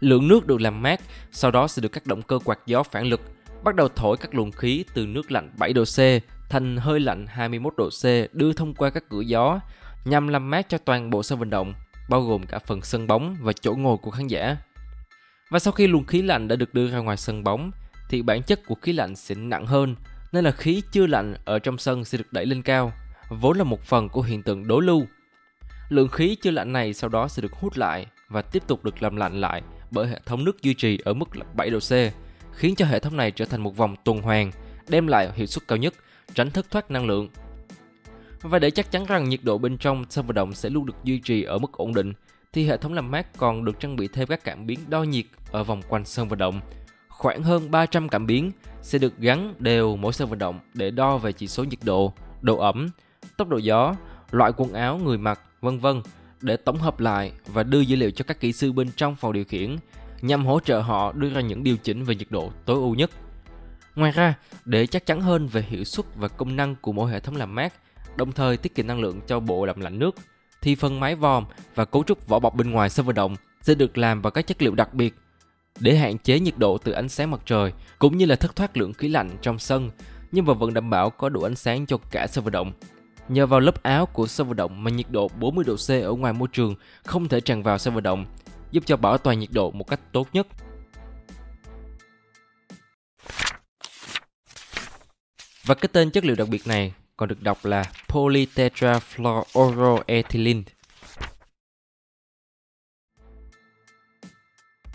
Lượng 0.00 0.28
nước 0.28 0.46
được 0.46 0.60
làm 0.60 0.82
mát 0.82 1.00
sau 1.32 1.50
đó 1.50 1.68
sẽ 1.68 1.82
được 1.82 1.88
các 1.88 2.06
động 2.06 2.22
cơ 2.22 2.38
quạt 2.44 2.58
gió 2.66 2.82
phản 2.82 3.06
lực 3.06 3.20
bắt 3.64 3.74
đầu 3.74 3.88
thổi 3.88 4.16
các 4.16 4.34
luồng 4.34 4.50
khí 4.50 4.84
từ 4.94 5.06
nước 5.06 5.32
lạnh 5.32 5.50
7 5.56 5.72
độ 5.72 5.84
C 5.84 5.98
thành 6.50 6.76
hơi 6.76 7.00
lạnh 7.00 7.26
21 7.26 7.74
độ 7.76 7.88
C 7.88 8.04
đưa 8.32 8.52
thông 8.52 8.74
qua 8.74 8.90
các 8.90 9.04
cửa 9.08 9.20
gió 9.20 9.60
nhằm 10.04 10.28
làm 10.28 10.50
mát 10.50 10.68
cho 10.68 10.78
toàn 10.78 11.10
bộ 11.10 11.22
sân 11.22 11.38
vận 11.38 11.50
động, 11.50 11.74
bao 12.10 12.22
gồm 12.22 12.46
cả 12.46 12.58
phần 12.58 12.82
sân 12.82 13.06
bóng 13.06 13.36
và 13.40 13.52
chỗ 13.52 13.74
ngồi 13.74 13.96
của 13.96 14.10
khán 14.10 14.26
giả. 14.26 14.56
Và 15.50 15.58
sau 15.58 15.72
khi 15.72 15.86
luồng 15.86 16.04
khí 16.04 16.22
lạnh 16.22 16.48
đã 16.48 16.56
được 16.56 16.74
đưa 16.74 16.90
ra 16.90 16.98
ngoài 16.98 17.16
sân 17.16 17.44
bóng, 17.44 17.70
thì 18.08 18.22
bản 18.22 18.42
chất 18.42 18.60
của 18.66 18.74
khí 18.74 18.92
lạnh 18.92 19.16
sẽ 19.16 19.34
nặng 19.34 19.66
hơn, 19.66 19.94
nên 20.32 20.44
là 20.44 20.50
khí 20.50 20.82
chưa 20.92 21.06
lạnh 21.06 21.34
ở 21.44 21.58
trong 21.58 21.78
sân 21.78 22.04
sẽ 22.04 22.18
được 22.18 22.32
đẩy 22.32 22.46
lên 22.46 22.62
cao 22.62 22.92
vốn 23.30 23.58
là 23.58 23.64
một 23.64 23.82
phần 23.82 24.08
của 24.08 24.22
hiện 24.22 24.42
tượng 24.42 24.66
đối 24.66 24.82
lưu. 24.82 25.06
Lượng 25.88 26.08
khí 26.08 26.36
chưa 26.42 26.50
lạnh 26.50 26.72
này 26.72 26.94
sau 26.94 27.10
đó 27.10 27.28
sẽ 27.28 27.42
được 27.42 27.52
hút 27.52 27.76
lại 27.76 28.06
và 28.28 28.42
tiếp 28.42 28.62
tục 28.66 28.84
được 28.84 29.02
làm 29.02 29.16
lạnh 29.16 29.40
lại 29.40 29.62
bởi 29.90 30.08
hệ 30.08 30.20
thống 30.26 30.44
nước 30.44 30.62
duy 30.62 30.74
trì 30.74 30.98
ở 31.04 31.14
mức 31.14 31.28
7 31.54 31.70
độ 31.70 31.78
C, 31.78 31.92
khiến 32.54 32.74
cho 32.74 32.86
hệ 32.86 32.98
thống 32.98 33.16
này 33.16 33.30
trở 33.30 33.44
thành 33.44 33.60
một 33.60 33.76
vòng 33.76 33.96
tuần 34.04 34.22
hoàn, 34.22 34.50
đem 34.88 35.06
lại 35.06 35.30
hiệu 35.34 35.46
suất 35.46 35.68
cao 35.68 35.78
nhất, 35.78 35.94
tránh 36.34 36.50
thất 36.50 36.70
thoát 36.70 36.90
năng 36.90 37.06
lượng. 37.06 37.28
Và 38.42 38.58
để 38.58 38.70
chắc 38.70 38.90
chắn 38.90 39.04
rằng 39.04 39.28
nhiệt 39.28 39.40
độ 39.42 39.58
bên 39.58 39.78
trong 39.78 40.04
sân 40.10 40.26
vận 40.26 40.34
động 40.34 40.54
sẽ 40.54 40.70
luôn 40.70 40.86
được 40.86 40.94
duy 41.04 41.18
trì 41.18 41.42
ở 41.42 41.58
mức 41.58 41.72
ổn 41.72 41.94
định, 41.94 42.12
thì 42.52 42.66
hệ 42.66 42.76
thống 42.76 42.92
làm 42.92 43.10
mát 43.10 43.26
còn 43.36 43.64
được 43.64 43.80
trang 43.80 43.96
bị 43.96 44.08
thêm 44.08 44.28
các 44.28 44.44
cảm 44.44 44.66
biến 44.66 44.78
đo 44.88 45.02
nhiệt 45.02 45.24
ở 45.50 45.64
vòng 45.64 45.82
quanh 45.88 46.04
sân 46.04 46.28
vận 46.28 46.38
động. 46.38 46.60
Khoảng 47.08 47.42
hơn 47.42 47.70
300 47.70 48.08
cảm 48.08 48.26
biến 48.26 48.50
sẽ 48.82 48.98
được 48.98 49.18
gắn 49.18 49.54
đều 49.58 49.96
mỗi 49.96 50.12
sân 50.12 50.28
vận 50.28 50.38
động 50.38 50.60
để 50.74 50.90
đo 50.90 51.18
về 51.18 51.32
chỉ 51.32 51.46
số 51.46 51.64
nhiệt 51.64 51.78
độ, 51.84 52.12
độ 52.40 52.58
ẩm, 52.58 52.88
tốc 53.36 53.48
độ 53.48 53.56
gió, 53.56 53.94
loại 54.30 54.52
quần 54.56 54.72
áo 54.72 54.98
người 54.98 55.18
mặc, 55.18 55.40
vân 55.60 55.78
vân 55.78 56.02
để 56.40 56.56
tổng 56.56 56.76
hợp 56.76 57.00
lại 57.00 57.32
và 57.46 57.62
đưa 57.62 57.80
dữ 57.80 57.96
liệu 57.96 58.10
cho 58.10 58.24
các 58.28 58.40
kỹ 58.40 58.52
sư 58.52 58.72
bên 58.72 58.90
trong 58.96 59.16
phòng 59.16 59.32
điều 59.32 59.44
khiển 59.44 59.76
nhằm 60.22 60.46
hỗ 60.46 60.60
trợ 60.60 60.80
họ 60.80 61.12
đưa 61.12 61.30
ra 61.30 61.40
những 61.40 61.64
điều 61.64 61.76
chỉnh 61.76 62.04
về 62.04 62.14
nhiệt 62.14 62.30
độ 62.30 62.52
tối 62.64 62.76
ưu 62.76 62.94
nhất. 62.94 63.10
Ngoài 63.96 64.12
ra, 64.12 64.34
để 64.64 64.86
chắc 64.86 65.06
chắn 65.06 65.20
hơn 65.20 65.46
về 65.46 65.62
hiệu 65.68 65.84
suất 65.84 66.06
và 66.16 66.28
công 66.28 66.56
năng 66.56 66.76
của 66.80 66.92
mỗi 66.92 67.10
hệ 67.12 67.20
thống 67.20 67.36
làm 67.36 67.54
mát, 67.54 67.72
đồng 68.20 68.32
thời 68.32 68.56
tiết 68.56 68.74
kiệm 68.74 68.86
năng 68.86 69.00
lượng 69.00 69.20
cho 69.26 69.40
bộ 69.40 69.66
làm 69.66 69.80
lạnh 69.80 69.98
nước, 69.98 70.14
thì 70.62 70.74
phần 70.74 71.00
mái 71.00 71.14
vòm 71.14 71.44
và 71.74 71.84
cấu 71.84 72.04
trúc 72.04 72.28
vỏ 72.28 72.38
bọc 72.38 72.54
bên 72.54 72.70
ngoài 72.70 72.90
server 72.90 73.16
động 73.16 73.36
sẽ 73.62 73.74
được 73.74 73.98
làm 73.98 74.22
bằng 74.22 74.32
các 74.32 74.46
chất 74.46 74.62
liệu 74.62 74.74
đặc 74.74 74.94
biệt 74.94 75.14
để 75.80 75.96
hạn 75.96 76.18
chế 76.18 76.40
nhiệt 76.40 76.58
độ 76.58 76.78
từ 76.78 76.92
ánh 76.92 77.08
sáng 77.08 77.30
mặt 77.30 77.40
trời 77.46 77.72
cũng 77.98 78.16
như 78.16 78.26
là 78.26 78.36
thất 78.36 78.56
thoát 78.56 78.76
lượng 78.76 78.92
khí 78.92 79.08
lạnh 79.08 79.30
trong 79.42 79.58
sân 79.58 79.90
nhưng 80.32 80.44
mà 80.44 80.54
vẫn 80.54 80.74
đảm 80.74 80.90
bảo 80.90 81.10
có 81.10 81.28
đủ 81.28 81.42
ánh 81.42 81.54
sáng 81.54 81.86
cho 81.86 81.98
cả 82.10 82.26
server 82.26 82.52
động 82.52 82.72
Nhờ 83.28 83.46
vào 83.46 83.60
lớp 83.60 83.82
áo 83.82 84.06
của 84.06 84.26
server 84.26 84.56
động 84.56 84.84
mà 84.84 84.90
nhiệt 84.90 85.06
độ 85.10 85.28
40 85.28 85.64
độ 85.64 85.76
C 85.76 85.90
ở 85.90 86.12
ngoài 86.12 86.32
môi 86.32 86.48
trường 86.52 86.74
không 87.04 87.28
thể 87.28 87.40
tràn 87.40 87.62
vào 87.62 87.78
server 87.78 88.04
động, 88.04 88.26
giúp 88.70 88.82
cho 88.86 88.96
bảo 88.96 89.18
toàn 89.18 89.38
nhiệt 89.38 89.50
độ 89.52 89.70
một 89.70 89.84
cách 89.88 90.00
tốt 90.12 90.28
nhất. 90.32 90.46
Và 95.64 95.74
cái 95.74 95.88
tên 95.92 96.10
chất 96.10 96.24
liệu 96.24 96.36
đặc 96.36 96.48
biệt 96.48 96.66
này 96.66 96.92
còn 97.20 97.28
được 97.28 97.42
đọc 97.42 97.64
là 97.64 97.84
polytetrafluoroethylene. 98.08 100.62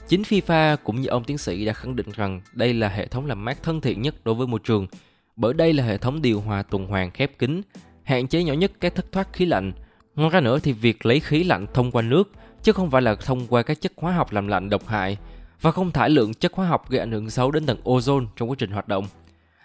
Chính 0.08 0.22
FIFA 0.22 0.78
cũng 0.84 1.02
như 1.02 1.08
ông 1.08 1.24
tiến 1.24 1.38
sĩ 1.38 1.66
đã 1.66 1.74
khẳng 1.74 1.96
định 1.96 2.08
rằng 2.16 2.42
đây 2.54 2.74
là 2.74 2.90
hệ 2.90 3.08
thống 3.08 3.26
làm 3.26 3.46
mát 3.46 3.64
thân 3.64 3.82
thiện 3.82 4.02
nhất 4.02 4.16
đối 4.24 4.36
với 4.36 4.48
môi 4.48 4.60
trường, 4.64 4.88
bởi 5.36 5.54
đây 5.54 5.74
là 5.74 5.84
hệ 5.84 5.98
thống 5.98 6.22
điều 6.22 6.42
hòa 6.42 6.64
tuần 6.64 6.88
hoàn 6.88 7.12
khép 7.12 7.40
kín 7.40 7.62
hạn 8.04 8.28
chế 8.28 8.44
nhỏ 8.44 8.54
nhất 8.54 8.72
cái 8.80 8.92
thất 8.92 9.12
thoát 9.12 9.34
khí 9.34 9.46
lạnh. 9.46 9.72
Ngoài 10.16 10.30
ra 10.30 10.40
nữa 10.40 10.60
thì 10.60 10.72
việc 10.72 11.06
lấy 11.06 11.20
khí 11.20 11.44
lạnh 11.44 11.68
thông 11.74 11.92
qua 11.92 12.02
nước 12.02 12.32
chứ 12.64 12.72
không 12.72 12.92
phải 12.92 13.02
là 13.02 13.16
thông 13.16 13.48
qua 13.48 13.64
các 13.64 13.82
chất 13.82 13.92
hóa 13.98 14.14
học 14.14 14.32
làm 14.32 14.48
lạnh 14.48 14.70
độc 14.70 14.88
hại 14.88 15.18
và 15.62 15.72
không 15.72 15.92
thải 15.92 16.10
lượng 16.10 16.34
chất 16.34 16.54
hóa 16.54 16.68
học 16.68 16.90
gây 16.90 17.00
ảnh 17.00 17.12
hưởng 17.12 17.30
xấu 17.30 17.52
đến 17.52 17.66
tầng 17.66 17.82
ozone 17.84 18.26
trong 18.36 18.50
quá 18.50 18.56
trình 18.60 18.72
hoạt 18.72 18.88
động. 18.88 19.06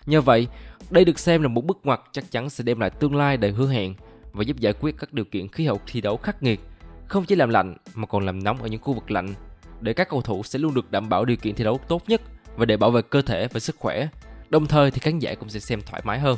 Nhờ 0.07 0.21
vậy, 0.21 0.49
đây 0.91 1.05
được 1.05 1.19
xem 1.19 1.43
là 1.43 1.49
một 1.49 1.65
bước 1.65 1.79
ngoặt 1.85 2.01
chắc 2.13 2.31
chắn 2.31 2.51
sẽ 2.51 2.65
đem 2.65 2.81
lại 2.81 2.91
tương 2.91 3.17
lai 3.17 3.37
đầy 3.37 3.51
hứa 3.51 3.69
hẹn 3.69 3.95
và 4.33 4.43
giúp 4.43 4.57
giải 4.57 4.73
quyết 4.81 4.95
các 4.99 5.13
điều 5.13 5.25
kiện 5.25 5.49
khí 5.49 5.67
hậu 5.67 5.81
thi 5.87 6.01
đấu 6.01 6.17
khắc 6.17 6.43
nghiệt, 6.43 6.61
không 7.07 7.25
chỉ 7.25 7.35
làm 7.35 7.49
lạnh 7.49 7.77
mà 7.95 8.07
còn 8.07 8.27
làm 8.27 8.45
nóng 8.45 8.63
ở 8.63 8.69
những 8.69 8.81
khu 8.81 8.93
vực 8.93 9.11
lạnh 9.11 9.35
để 9.81 9.93
các 9.93 10.09
cầu 10.09 10.23
thủ 10.23 10.43
sẽ 10.43 10.59
luôn 10.59 10.75
được 10.75 10.91
đảm 10.91 11.09
bảo 11.09 11.25
điều 11.25 11.37
kiện 11.37 11.55
thi 11.55 11.65
đấu 11.65 11.81
tốt 11.89 12.03
nhất 12.09 12.21
và 12.57 12.65
để 12.65 12.77
bảo 12.77 12.91
vệ 12.91 13.03
cơ 13.03 13.23
thể 13.23 13.49
và 13.53 13.61
sức 13.61 13.77
khỏe. 13.79 14.09
Đồng 14.51 14.67
thời 14.67 14.91
thì 14.91 14.99
khán 14.99 15.19
giả 15.19 15.35
cũng 15.35 15.49
sẽ 15.49 15.61
xem 15.61 15.81
thoải 15.87 16.03
mái 16.05 16.19
hơn. 16.19 16.37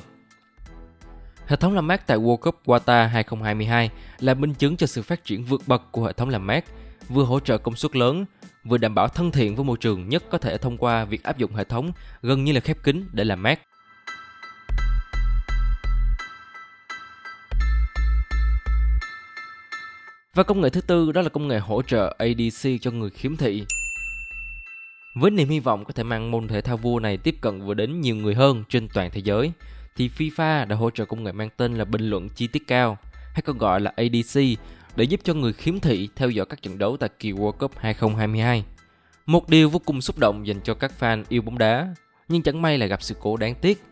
Hệ 1.46 1.56
thống 1.56 1.74
làm 1.74 1.86
mát 1.86 2.06
tại 2.06 2.18
World 2.18 2.36
Cup 2.36 2.60
Qatar 2.66 3.08
2022 3.08 3.90
là 4.20 4.34
minh 4.34 4.54
chứng 4.54 4.76
cho 4.76 4.86
sự 4.86 5.02
phát 5.02 5.24
triển 5.24 5.44
vượt 5.44 5.62
bậc 5.66 5.92
của 5.92 6.04
hệ 6.04 6.12
thống 6.12 6.28
làm 6.28 6.46
mát, 6.46 6.64
vừa 7.08 7.24
hỗ 7.24 7.40
trợ 7.40 7.58
công 7.58 7.76
suất 7.76 7.96
lớn, 7.96 8.24
vừa 8.64 8.78
đảm 8.78 8.94
bảo 8.94 9.08
thân 9.08 9.30
thiện 9.30 9.56
với 9.56 9.64
môi 9.64 9.76
trường 9.80 10.08
nhất 10.08 10.24
có 10.30 10.38
thể 10.38 10.58
thông 10.58 10.76
qua 10.76 11.04
việc 11.04 11.22
áp 11.22 11.38
dụng 11.38 11.54
hệ 11.54 11.64
thống 11.64 11.92
gần 12.22 12.44
như 12.44 12.52
là 12.52 12.60
khép 12.60 12.82
kín 12.82 13.04
để 13.12 13.24
làm 13.24 13.42
mát. 13.42 13.60
Và 20.34 20.42
công 20.42 20.60
nghệ 20.60 20.70
thứ 20.70 20.80
tư 20.80 21.12
đó 21.12 21.22
là 21.22 21.28
công 21.28 21.48
nghệ 21.48 21.58
hỗ 21.58 21.82
trợ 21.82 22.16
ADC 22.18 22.68
cho 22.80 22.90
người 22.90 23.10
khiếm 23.10 23.36
thị. 23.36 23.64
Với 25.14 25.30
niềm 25.30 25.48
hy 25.48 25.60
vọng 25.60 25.84
có 25.84 25.92
thể 25.92 26.02
mang 26.02 26.30
môn 26.30 26.48
thể 26.48 26.60
thao 26.60 26.76
vua 26.76 27.00
này 27.00 27.16
tiếp 27.16 27.36
cận 27.40 27.60
vừa 27.60 27.74
đến 27.74 28.00
nhiều 28.00 28.16
người 28.16 28.34
hơn 28.34 28.64
trên 28.68 28.88
toàn 28.94 29.10
thế 29.10 29.20
giới, 29.24 29.52
thì 29.96 30.10
FIFA 30.18 30.66
đã 30.66 30.76
hỗ 30.76 30.90
trợ 30.90 31.04
công 31.04 31.24
nghệ 31.24 31.32
mang 31.32 31.48
tên 31.56 31.74
là 31.74 31.84
bình 31.84 32.10
luận 32.10 32.28
chi 32.28 32.46
tiết 32.46 32.66
cao, 32.66 32.98
hay 33.32 33.42
còn 33.42 33.58
gọi 33.58 33.80
là 33.80 33.92
ADC, 33.96 34.40
để 34.96 35.04
giúp 35.04 35.20
cho 35.24 35.34
người 35.34 35.52
khiếm 35.52 35.80
thị 35.80 36.08
theo 36.16 36.30
dõi 36.30 36.46
các 36.46 36.62
trận 36.62 36.78
đấu 36.78 36.96
tại 36.96 37.10
kỳ 37.18 37.32
World 37.32 37.52
Cup 37.52 37.72
2022. 37.78 38.64
Một 39.26 39.48
điều 39.48 39.68
vô 39.68 39.78
cùng 39.78 40.00
xúc 40.00 40.18
động 40.18 40.46
dành 40.46 40.60
cho 40.64 40.74
các 40.74 40.92
fan 41.00 41.24
yêu 41.28 41.42
bóng 41.42 41.58
đá, 41.58 41.94
nhưng 42.28 42.42
chẳng 42.42 42.62
may 42.62 42.78
là 42.78 42.86
gặp 42.86 43.02
sự 43.02 43.14
cố 43.20 43.36
đáng 43.36 43.54
tiếc. 43.54 43.82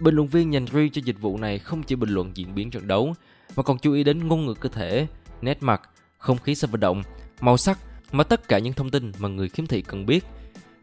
Bình 0.00 0.14
luận 0.14 0.28
viên 0.28 0.52
dành 0.52 0.64
riêng 0.64 0.90
cho 0.90 1.00
dịch 1.04 1.20
vụ 1.20 1.38
này 1.38 1.58
không 1.58 1.82
chỉ 1.82 1.96
bình 1.96 2.10
luận 2.10 2.30
diễn 2.34 2.54
biến 2.54 2.70
trận 2.70 2.88
đấu, 2.88 3.14
mà 3.56 3.62
còn 3.62 3.78
chú 3.78 3.92
ý 3.92 4.04
đến 4.04 4.28
ngôn 4.28 4.46
ngữ 4.46 4.54
cơ 4.54 4.68
thể, 4.68 5.06
nét 5.42 5.62
mặt, 5.62 5.82
không 6.18 6.38
khí 6.38 6.54
sân 6.54 6.70
vận 6.70 6.80
động, 6.80 7.02
màu 7.40 7.56
sắc 7.56 7.78
mà 8.12 8.24
tất 8.24 8.48
cả 8.48 8.58
những 8.58 8.72
thông 8.72 8.90
tin 8.90 9.12
mà 9.18 9.28
người 9.28 9.48
khiếm 9.48 9.66
thị 9.66 9.82
cần 9.82 10.06
biết. 10.06 10.24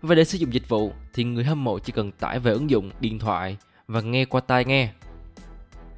Và 0.02 0.16
để 0.16 0.24
sử 0.24 0.38
dụng 0.38 0.54
dịch 0.54 0.70
vụ 0.70 0.94
thì 1.14 1.24
người 1.24 1.44
hâm 1.44 1.64
mộ 1.64 1.80
chỉ 1.80 1.92
cần 1.92 2.12
tải 2.12 2.40
về 2.40 2.52
ứng 2.52 2.70
dụng 2.70 2.92
điện 3.00 3.20
thoại 3.20 3.58
và 3.88 4.02
nghe 4.02 4.26
qua 4.26 4.42
tai 4.42 4.66
nghe. 4.66 4.92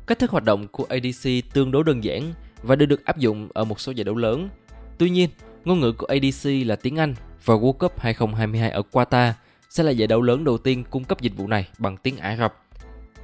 Cách 0.08 0.20
thức 0.20 0.32
hoạt 0.32 0.44
động 0.44 0.68
của 0.68 0.86
ADC 0.90 1.30
tương 1.54 1.72
đối 1.72 1.84
đơn 1.84 2.04
giản 2.04 2.34
và 2.66 2.76
đều 2.76 2.86
được 2.86 3.06
áp 3.06 3.18
dụng 3.18 3.50
ở 3.54 3.64
một 3.64 3.80
số 3.80 3.92
giải 3.92 4.04
đấu 4.04 4.16
lớn. 4.16 4.50
Tuy 4.98 5.10
nhiên, 5.10 5.30
ngôn 5.66 5.80
ngữ 5.80 5.92
của 5.92 6.06
ADC 6.06 6.50
là 6.66 6.76
tiếng 6.76 7.00
Anh 7.00 7.16
và 7.46 7.56
World 7.56 7.74
Cup 7.74 8.00
2022 8.00 8.70
ở 8.70 8.82
Qatar 8.92 9.32
sẽ 9.70 9.84
là 9.84 9.92
giải 9.92 10.08
đấu 10.08 10.22
lớn 10.22 10.44
đầu 10.44 10.58
tiên 10.58 10.84
cung 10.90 11.04
cấp 11.04 11.22
dịch 11.22 11.38
vụ 11.38 11.48
này 11.48 11.68
bằng 11.78 11.98
tiếng 11.98 12.18
Ả 12.18 12.36
Rập. 12.38 12.62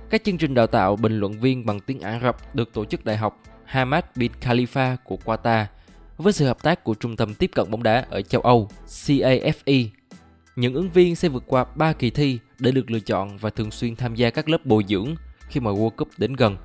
Các 0.10 0.24
chương 0.24 0.38
trình 0.38 0.54
đào 0.54 0.68
tạo 0.68 0.96
bình 0.96 1.20
luận 1.20 1.40
viên 1.40 1.66
bằng 1.66 1.80
tiếng 1.80 2.00
Ả 2.00 2.20
Rập 2.24 2.56
được 2.56 2.74
tổ 2.74 2.86
chức 2.86 3.06
Đại 3.06 3.18
học 3.18 3.42
Hamad 3.66 4.04
bin 4.16 4.32
Khalifa 4.42 4.96
của 5.04 5.18
Qatar 5.26 5.66
với 6.18 6.34
sự 6.34 6.46
hợp 6.46 6.64
tác 6.64 6.84
của 6.84 6.94
Trung 6.94 7.16
tâm 7.16 7.34
Tiếp 7.34 7.52
cận 7.54 7.72
bóng 7.72 7.84
đá 7.84 8.06
ở 8.10 8.22
châu 8.22 8.42
Âu 8.42 8.70
CAFE. 8.88 9.88
Những 10.56 10.74
ứng 10.74 10.90
viên 10.90 11.16
sẽ 11.16 11.30
vượt 11.30 11.44
qua 11.48 11.66
3 11.76 11.94
kỳ 11.94 12.10
thi 12.10 12.40
để 12.60 12.72
được 12.72 12.92
lựa 12.92 13.00
chọn 13.00 13.38
và 13.38 13.50
thường 13.50 13.72
xuyên 13.72 13.96
tham 13.96 14.16
gia 14.16 14.30
các 14.30 14.50
lớp 14.50 14.66
bồi 14.66 14.86
dưỡng 14.88 15.16
khi 15.48 15.60
mà 15.60 15.72
World 15.72 15.90
Cup 15.90 16.10
đến 16.18 16.34
gần. 16.34 16.58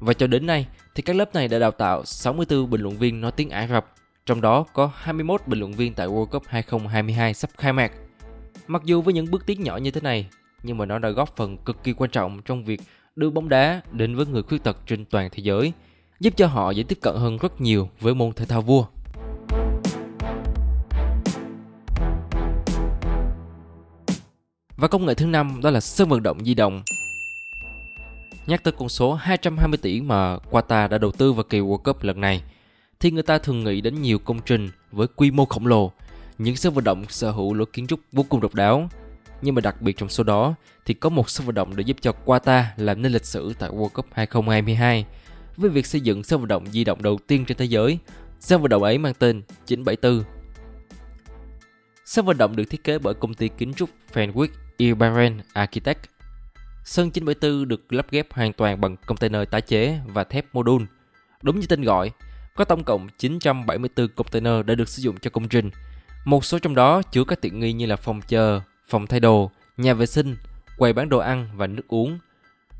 Và 0.00 0.12
cho 0.12 0.26
đến 0.26 0.46
nay 0.46 0.66
thì 0.94 1.02
các 1.02 1.16
lớp 1.16 1.34
này 1.34 1.48
đã 1.48 1.58
đào 1.58 1.70
tạo 1.70 2.04
64 2.04 2.70
bình 2.70 2.80
luận 2.80 2.98
viên 2.98 3.20
nói 3.20 3.32
tiếng 3.32 3.50
Ả 3.50 3.66
Rập, 3.66 3.86
trong 4.26 4.40
đó 4.40 4.64
có 4.72 4.90
21 4.94 5.40
bình 5.46 5.58
luận 5.58 5.72
viên 5.72 5.94
tại 5.94 6.06
World 6.06 6.26
Cup 6.26 6.42
2022 6.46 7.34
sắp 7.34 7.50
khai 7.58 7.72
mạc. 7.72 7.92
Mặc 8.66 8.82
dù 8.84 9.02
với 9.02 9.14
những 9.14 9.30
bước 9.30 9.46
tiến 9.46 9.62
nhỏ 9.62 9.76
như 9.76 9.90
thế 9.90 10.00
này, 10.00 10.28
nhưng 10.62 10.78
mà 10.78 10.86
nó 10.86 10.98
đã 10.98 11.08
góp 11.08 11.36
phần 11.36 11.56
cực 11.56 11.84
kỳ 11.84 11.92
quan 11.92 12.10
trọng 12.10 12.40
trong 12.44 12.64
việc 12.64 12.80
đưa 13.16 13.30
bóng 13.30 13.48
đá 13.48 13.80
đến 13.92 14.16
với 14.16 14.26
người 14.26 14.42
khuyết 14.42 14.64
tật 14.64 14.76
trên 14.86 15.04
toàn 15.04 15.28
thế 15.32 15.42
giới, 15.42 15.72
giúp 16.20 16.34
cho 16.36 16.46
họ 16.46 16.70
dễ 16.70 16.82
tiếp 16.82 16.98
cận 17.02 17.16
hơn 17.16 17.38
rất 17.38 17.60
nhiều 17.60 17.88
với 18.00 18.14
môn 18.14 18.32
thể 18.32 18.44
thao 18.44 18.62
vua. 18.62 18.86
Và 24.76 24.88
công 24.88 25.06
nghệ 25.06 25.14
thứ 25.14 25.26
năm 25.26 25.60
đó 25.62 25.70
là 25.70 25.80
sân 25.80 26.08
vận 26.08 26.22
động 26.22 26.44
di 26.44 26.54
động. 26.54 26.82
Nhắc 28.46 28.64
tới 28.64 28.72
con 28.78 28.88
số 28.88 29.14
220 29.14 29.78
tỷ 29.82 30.00
mà 30.00 30.36
Qatar 30.50 30.88
đã 30.88 30.98
đầu 30.98 31.12
tư 31.12 31.32
vào 31.32 31.44
kỳ 31.44 31.60
World 31.60 31.76
Cup 31.76 32.02
lần 32.02 32.20
này, 32.20 32.42
thì 33.00 33.10
người 33.10 33.22
ta 33.22 33.38
thường 33.38 33.64
nghĩ 33.64 33.80
đến 33.80 34.02
nhiều 34.02 34.18
công 34.18 34.40
trình 34.46 34.70
với 34.92 35.06
quy 35.16 35.30
mô 35.30 35.44
khổng 35.44 35.66
lồ, 35.66 35.92
những 36.38 36.56
sân 36.56 36.74
vận 36.74 36.84
động 36.84 37.04
sở 37.08 37.30
hữu 37.30 37.54
lối 37.54 37.66
kiến 37.72 37.86
trúc 37.86 38.00
vô 38.12 38.24
cùng 38.28 38.40
độc 38.40 38.54
đáo. 38.54 38.88
Nhưng 39.42 39.54
mà 39.54 39.60
đặc 39.60 39.82
biệt 39.82 39.96
trong 39.96 40.08
số 40.08 40.24
đó 40.24 40.54
thì 40.86 40.94
có 40.94 41.08
một 41.08 41.30
sân 41.30 41.46
vận 41.46 41.54
động 41.54 41.76
để 41.76 41.82
giúp 41.82 41.96
cho 42.00 42.12
Qatar 42.26 42.64
làm 42.76 43.02
nên 43.02 43.12
lịch 43.12 43.24
sử 43.24 43.54
tại 43.58 43.70
World 43.70 43.88
Cup 43.88 44.06
2022 44.12 45.06
với 45.56 45.70
việc 45.70 45.86
xây 45.86 46.00
dựng 46.00 46.24
sân 46.24 46.40
vận 46.40 46.48
động 46.48 46.66
di 46.66 46.84
động 46.84 47.02
đầu 47.02 47.18
tiên 47.26 47.44
trên 47.44 47.56
thế 47.56 47.64
giới. 47.64 47.98
Sân 48.40 48.62
vận 48.62 48.68
động 48.68 48.82
ấy 48.82 48.98
mang 48.98 49.14
tên 49.14 49.42
974. 49.66 50.24
Sân 52.04 52.26
vận 52.26 52.38
động 52.38 52.56
được 52.56 52.64
thiết 52.70 52.84
kế 52.84 52.98
bởi 52.98 53.14
công 53.14 53.34
ty 53.34 53.48
kiến 53.48 53.74
trúc 53.74 53.90
Fenwick 54.12 54.48
Ibarren 54.76 55.40
Architect. 55.52 56.11
Sân 56.84 57.10
974 57.10 57.68
được 57.68 57.92
lắp 57.92 58.06
ghép 58.10 58.32
hoàn 58.32 58.52
toàn 58.52 58.80
bằng 58.80 58.96
container 59.06 59.42
tái 59.50 59.60
chế 59.60 59.98
và 60.06 60.24
thép 60.24 60.54
module. 60.54 60.86
Đúng 61.42 61.60
như 61.60 61.66
tên 61.66 61.82
gọi, 61.82 62.10
có 62.56 62.64
tổng 62.64 62.84
cộng 62.84 63.08
974 63.18 64.08
container 64.08 64.66
đã 64.66 64.74
được 64.74 64.88
sử 64.88 65.02
dụng 65.02 65.16
cho 65.18 65.30
công 65.30 65.48
trình. 65.48 65.70
Một 66.24 66.44
số 66.44 66.58
trong 66.58 66.74
đó 66.74 67.02
chứa 67.02 67.24
các 67.24 67.40
tiện 67.40 67.60
nghi 67.60 67.72
như 67.72 67.86
là 67.86 67.96
phòng 67.96 68.20
chờ, 68.28 68.60
phòng 68.88 69.06
thay 69.06 69.20
đồ, 69.20 69.50
nhà 69.76 69.94
vệ 69.94 70.06
sinh, 70.06 70.36
quầy 70.78 70.92
bán 70.92 71.08
đồ 71.08 71.18
ăn 71.18 71.48
và 71.54 71.66
nước 71.66 71.88
uống. 71.88 72.18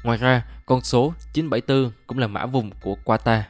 Ngoài 0.05 0.19
ra, 0.19 0.47
con 0.67 0.81
số 0.81 1.15
974 1.33 1.93
cũng 2.07 2.19
là 2.19 2.27
mã 2.27 2.47
vùng 2.47 2.71
của 2.83 2.97
Qatar. 3.05 3.43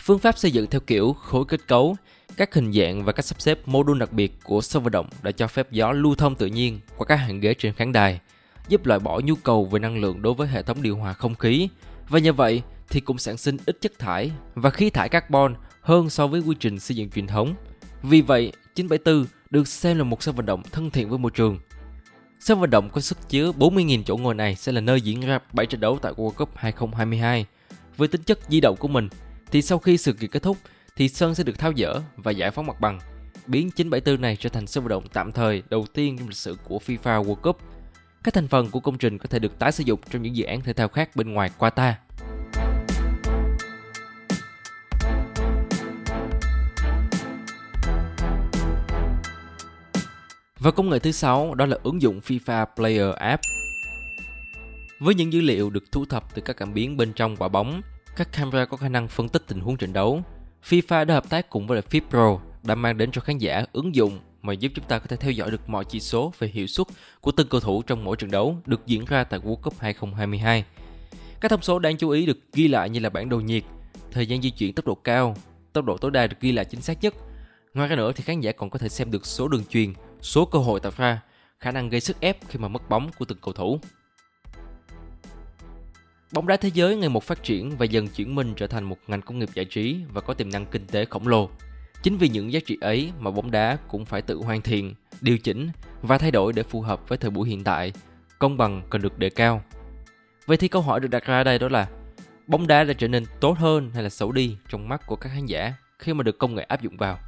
Phương 0.00 0.18
pháp 0.18 0.38
xây 0.38 0.50
dựng 0.50 0.66
theo 0.66 0.80
kiểu 0.80 1.12
khối 1.12 1.44
kết 1.48 1.60
cấu, 1.66 1.96
các 2.36 2.54
hình 2.54 2.72
dạng 2.72 3.04
và 3.04 3.12
cách 3.12 3.24
sắp 3.24 3.40
xếp 3.40 3.68
module 3.68 4.00
đặc 4.00 4.12
biệt 4.12 4.32
của 4.44 4.60
sân 4.60 4.82
vận 4.82 4.92
động 4.92 5.08
đã 5.22 5.30
cho 5.30 5.46
phép 5.46 5.70
gió 5.70 5.92
lưu 5.92 6.14
thông 6.14 6.34
tự 6.34 6.46
nhiên 6.46 6.80
qua 6.96 7.06
các 7.06 7.16
hàng 7.16 7.40
ghế 7.40 7.54
trên 7.54 7.72
khán 7.72 7.92
đài, 7.92 8.20
giúp 8.68 8.86
loại 8.86 9.00
bỏ 9.00 9.20
nhu 9.24 9.34
cầu 9.34 9.64
về 9.64 9.78
năng 9.78 9.98
lượng 9.98 10.22
đối 10.22 10.34
với 10.34 10.48
hệ 10.48 10.62
thống 10.62 10.82
điều 10.82 10.96
hòa 10.96 11.12
không 11.12 11.34
khí 11.34 11.68
và 12.08 12.18
như 12.18 12.32
vậy 12.32 12.62
thì 12.88 13.00
cũng 13.00 13.18
sản 13.18 13.36
sinh 13.36 13.56
ít 13.66 13.80
chất 13.80 13.98
thải 13.98 14.30
và 14.54 14.70
khí 14.70 14.90
thải 14.90 15.08
carbon 15.08 15.54
hơn 15.80 16.10
so 16.10 16.26
với 16.26 16.40
quy 16.40 16.56
trình 16.60 16.80
xây 16.80 16.96
dựng 16.96 17.10
truyền 17.10 17.26
thống. 17.26 17.54
Vì 18.02 18.20
vậy, 18.20 18.52
974 18.74 19.26
được 19.50 19.68
xem 19.68 19.98
là 19.98 20.04
một 20.04 20.22
sân 20.22 20.34
vận 20.34 20.46
động 20.46 20.62
thân 20.72 20.90
thiện 20.90 21.08
với 21.08 21.18
môi 21.18 21.30
trường. 21.30 21.58
Sân 22.40 22.60
vận 22.60 22.70
động 22.70 22.90
có 22.90 23.00
sức 23.00 23.18
chứa 23.28 23.52
40.000 23.58 24.02
chỗ 24.02 24.16
ngồi 24.16 24.34
này 24.34 24.54
sẽ 24.54 24.72
là 24.72 24.80
nơi 24.80 25.00
diễn 25.00 25.20
ra 25.20 25.38
7 25.52 25.66
trận 25.66 25.80
đấu 25.80 25.98
tại 26.02 26.12
World 26.12 26.30
Cup 26.30 26.56
2022. 26.56 27.46
Với 27.96 28.08
tính 28.08 28.22
chất 28.22 28.38
di 28.48 28.60
động 28.60 28.76
của 28.76 28.88
mình, 28.88 29.08
thì 29.50 29.62
sau 29.62 29.78
khi 29.78 29.96
sự 29.96 30.12
kiện 30.12 30.30
kết 30.30 30.42
thúc 30.42 30.56
thì 30.96 31.08
sân 31.08 31.34
sẽ 31.34 31.44
được 31.44 31.58
tháo 31.58 31.72
dỡ 31.76 32.00
và 32.16 32.32
giải 32.32 32.50
phóng 32.50 32.66
mặt 32.66 32.80
bằng, 32.80 33.00
biến 33.46 33.70
974 33.70 34.20
này 34.20 34.36
trở 34.40 34.48
thành 34.48 34.66
sân 34.66 34.84
vận 34.84 34.88
động 34.88 35.04
tạm 35.12 35.32
thời 35.32 35.62
đầu 35.70 35.86
tiên 35.92 36.18
trong 36.18 36.28
lịch 36.28 36.36
sử 36.36 36.56
của 36.64 36.78
FIFA 36.86 37.24
World 37.24 37.34
Cup. 37.34 37.58
Các 38.26 38.34
thành 38.34 38.48
phần 38.48 38.70
của 38.70 38.80
công 38.80 38.98
trình 38.98 39.18
có 39.18 39.26
thể 39.30 39.38
được 39.38 39.58
tái 39.58 39.72
sử 39.72 39.84
dụng 39.84 40.00
trong 40.10 40.22
những 40.22 40.36
dự 40.36 40.44
án 40.44 40.60
thể 40.60 40.72
thao 40.72 40.88
khác 40.88 41.16
bên 41.16 41.32
ngoài 41.32 41.50
Qatar. 41.58 41.92
Và 50.58 50.70
công 50.70 50.90
nghệ 50.90 50.98
thứ 50.98 51.12
sáu 51.12 51.54
đó 51.54 51.66
là 51.66 51.78
ứng 51.82 52.02
dụng 52.02 52.20
FIFA 52.26 52.66
Player 52.76 53.14
App. 53.14 53.42
Với 55.00 55.14
những 55.14 55.32
dữ 55.32 55.40
liệu 55.40 55.70
được 55.70 55.92
thu 55.92 56.04
thập 56.04 56.34
từ 56.34 56.42
các 56.42 56.56
cảm 56.56 56.74
biến 56.74 56.96
bên 56.96 57.12
trong 57.12 57.36
quả 57.36 57.48
bóng, 57.48 57.80
các 58.16 58.32
camera 58.32 58.64
có 58.64 58.76
khả 58.76 58.88
năng 58.88 59.08
phân 59.08 59.28
tích 59.28 59.42
tình 59.46 59.60
huống 59.60 59.76
trận 59.76 59.92
đấu. 59.92 60.22
FIFA 60.64 61.04
đã 61.04 61.14
hợp 61.14 61.30
tác 61.30 61.50
cùng 61.50 61.66
với 61.66 61.80
FIFA 61.90 62.00
Pro 62.10 62.38
đã 62.62 62.74
mang 62.74 62.98
đến 62.98 63.10
cho 63.12 63.20
khán 63.20 63.38
giả 63.38 63.64
ứng 63.72 63.94
dụng 63.94 64.18
mà 64.46 64.52
giúp 64.52 64.72
chúng 64.74 64.84
ta 64.84 64.98
có 64.98 65.06
thể 65.06 65.16
theo 65.16 65.30
dõi 65.30 65.50
được 65.50 65.68
mọi 65.68 65.84
chỉ 65.84 66.00
số 66.00 66.32
về 66.38 66.48
hiệu 66.48 66.66
suất 66.66 66.86
của 67.20 67.32
từng 67.32 67.48
cầu 67.48 67.60
thủ 67.60 67.82
trong 67.82 68.04
mỗi 68.04 68.16
trận 68.16 68.30
đấu 68.30 68.56
được 68.66 68.86
diễn 68.86 69.04
ra 69.04 69.24
tại 69.24 69.40
World 69.40 69.56
Cup 69.56 69.74
2022. 69.78 70.64
Các 71.40 71.50
thông 71.50 71.62
số 71.62 71.78
đáng 71.78 71.96
chú 71.96 72.10
ý 72.10 72.26
được 72.26 72.38
ghi 72.52 72.68
lại 72.68 72.90
như 72.90 73.00
là 73.00 73.10
bản 73.10 73.28
đồ 73.28 73.40
nhiệt, 73.40 73.62
thời 74.10 74.26
gian 74.26 74.42
di 74.42 74.50
chuyển 74.50 74.72
tốc 74.72 74.86
độ 74.86 74.94
cao, 74.94 75.36
tốc 75.72 75.84
độ 75.84 75.96
tối 75.96 76.10
đa 76.10 76.26
được 76.26 76.36
ghi 76.40 76.52
lại 76.52 76.64
chính 76.64 76.80
xác 76.80 77.02
nhất. 77.02 77.14
Ngoài 77.74 77.88
ra 77.88 77.96
nữa 77.96 78.12
thì 78.12 78.24
khán 78.24 78.40
giả 78.40 78.52
còn 78.52 78.70
có 78.70 78.78
thể 78.78 78.88
xem 78.88 79.10
được 79.10 79.26
số 79.26 79.48
đường 79.48 79.64
truyền, 79.64 79.92
số 80.20 80.44
cơ 80.44 80.58
hội 80.58 80.80
tạo 80.80 80.92
ra, 80.96 81.22
khả 81.58 81.70
năng 81.70 81.88
gây 81.88 82.00
sức 82.00 82.20
ép 82.20 82.48
khi 82.48 82.58
mà 82.58 82.68
mất 82.68 82.88
bóng 82.88 83.10
của 83.18 83.24
từng 83.24 83.38
cầu 83.42 83.54
thủ. 83.54 83.80
Bóng 86.32 86.46
đá 86.46 86.56
thế 86.56 86.70
giới 86.74 86.96
ngày 86.96 87.08
một 87.08 87.24
phát 87.24 87.42
triển 87.42 87.76
và 87.76 87.84
dần 87.84 88.08
chuyển 88.08 88.34
mình 88.34 88.54
trở 88.56 88.66
thành 88.66 88.84
một 88.84 88.96
ngành 89.06 89.22
công 89.22 89.38
nghiệp 89.38 89.48
giải 89.54 89.64
trí 89.64 89.96
và 90.12 90.20
có 90.20 90.34
tiềm 90.34 90.50
năng 90.50 90.66
kinh 90.66 90.86
tế 90.86 91.04
khổng 91.04 91.28
lồ. 91.28 91.50
Chính 92.02 92.16
vì 92.18 92.28
những 92.28 92.52
giá 92.52 92.60
trị 92.66 92.78
ấy 92.80 93.12
mà 93.18 93.30
bóng 93.30 93.50
đá 93.50 93.78
cũng 93.88 94.04
phải 94.04 94.22
tự 94.22 94.36
hoàn 94.36 94.62
thiện, 94.62 94.94
điều 95.20 95.38
chỉnh 95.38 95.70
và 96.02 96.18
thay 96.18 96.30
đổi 96.30 96.52
để 96.52 96.62
phù 96.62 96.80
hợp 96.80 97.08
với 97.08 97.18
thời 97.18 97.30
buổi 97.30 97.48
hiện 97.48 97.64
tại. 97.64 97.92
Công 98.38 98.56
bằng 98.56 98.82
cần 98.90 99.02
được 99.02 99.18
đề 99.18 99.30
cao. 99.30 99.62
Vậy 100.46 100.56
thì 100.56 100.68
câu 100.68 100.82
hỏi 100.82 101.00
được 101.00 101.08
đặt 101.08 101.24
ra 101.24 101.44
đây 101.44 101.58
đó 101.58 101.68
là 101.68 101.88
bóng 102.46 102.66
đá 102.66 102.84
đã 102.84 102.92
trở 102.92 103.08
nên 103.08 103.24
tốt 103.40 103.58
hơn 103.58 103.90
hay 103.94 104.02
là 104.02 104.08
xấu 104.08 104.32
đi 104.32 104.56
trong 104.68 104.88
mắt 104.88 105.06
của 105.06 105.16
các 105.16 105.28
khán 105.34 105.46
giả 105.46 105.74
khi 105.98 106.14
mà 106.14 106.22
được 106.22 106.38
công 106.38 106.54
nghệ 106.54 106.62
áp 106.62 106.82
dụng 106.82 106.96
vào? 106.96 107.18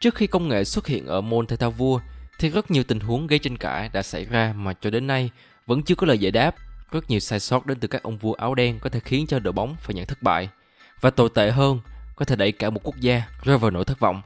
Trước 0.00 0.14
khi 0.14 0.26
công 0.26 0.48
nghệ 0.48 0.64
xuất 0.64 0.86
hiện 0.86 1.06
ở 1.06 1.20
môn 1.20 1.46
thể 1.46 1.56
thao 1.56 1.70
vua 1.70 2.00
thì 2.38 2.50
rất 2.50 2.70
nhiều 2.70 2.84
tình 2.84 3.00
huống 3.00 3.26
gây 3.26 3.38
tranh 3.38 3.56
cãi 3.56 3.90
đã 3.92 4.02
xảy 4.02 4.24
ra 4.24 4.54
mà 4.56 4.72
cho 4.80 4.90
đến 4.90 5.06
nay 5.06 5.30
vẫn 5.66 5.82
chưa 5.82 5.94
có 5.94 6.06
lời 6.06 6.18
giải 6.18 6.32
đáp. 6.32 6.54
Rất 6.92 7.10
nhiều 7.10 7.20
sai 7.20 7.40
sót 7.40 7.66
đến 7.66 7.78
từ 7.80 7.88
các 7.88 8.02
ông 8.02 8.16
vua 8.16 8.32
áo 8.32 8.54
đen 8.54 8.78
có 8.78 8.90
thể 8.90 9.00
khiến 9.00 9.26
cho 9.26 9.38
đội 9.38 9.52
bóng 9.52 9.76
phải 9.78 9.94
nhận 9.94 10.06
thất 10.06 10.22
bại. 10.22 10.48
Và 11.00 11.10
tồi 11.10 11.28
tệ 11.34 11.50
hơn, 11.50 11.80
có 12.16 12.24
thể 12.24 12.36
đẩy 12.36 12.52
cả 12.52 12.70
một 12.70 12.80
quốc 12.84 12.96
gia 13.00 13.22
rơi 13.42 13.58
vào 13.58 13.70
nỗi 13.70 13.84
thất 13.84 14.00
vọng. 14.00 14.22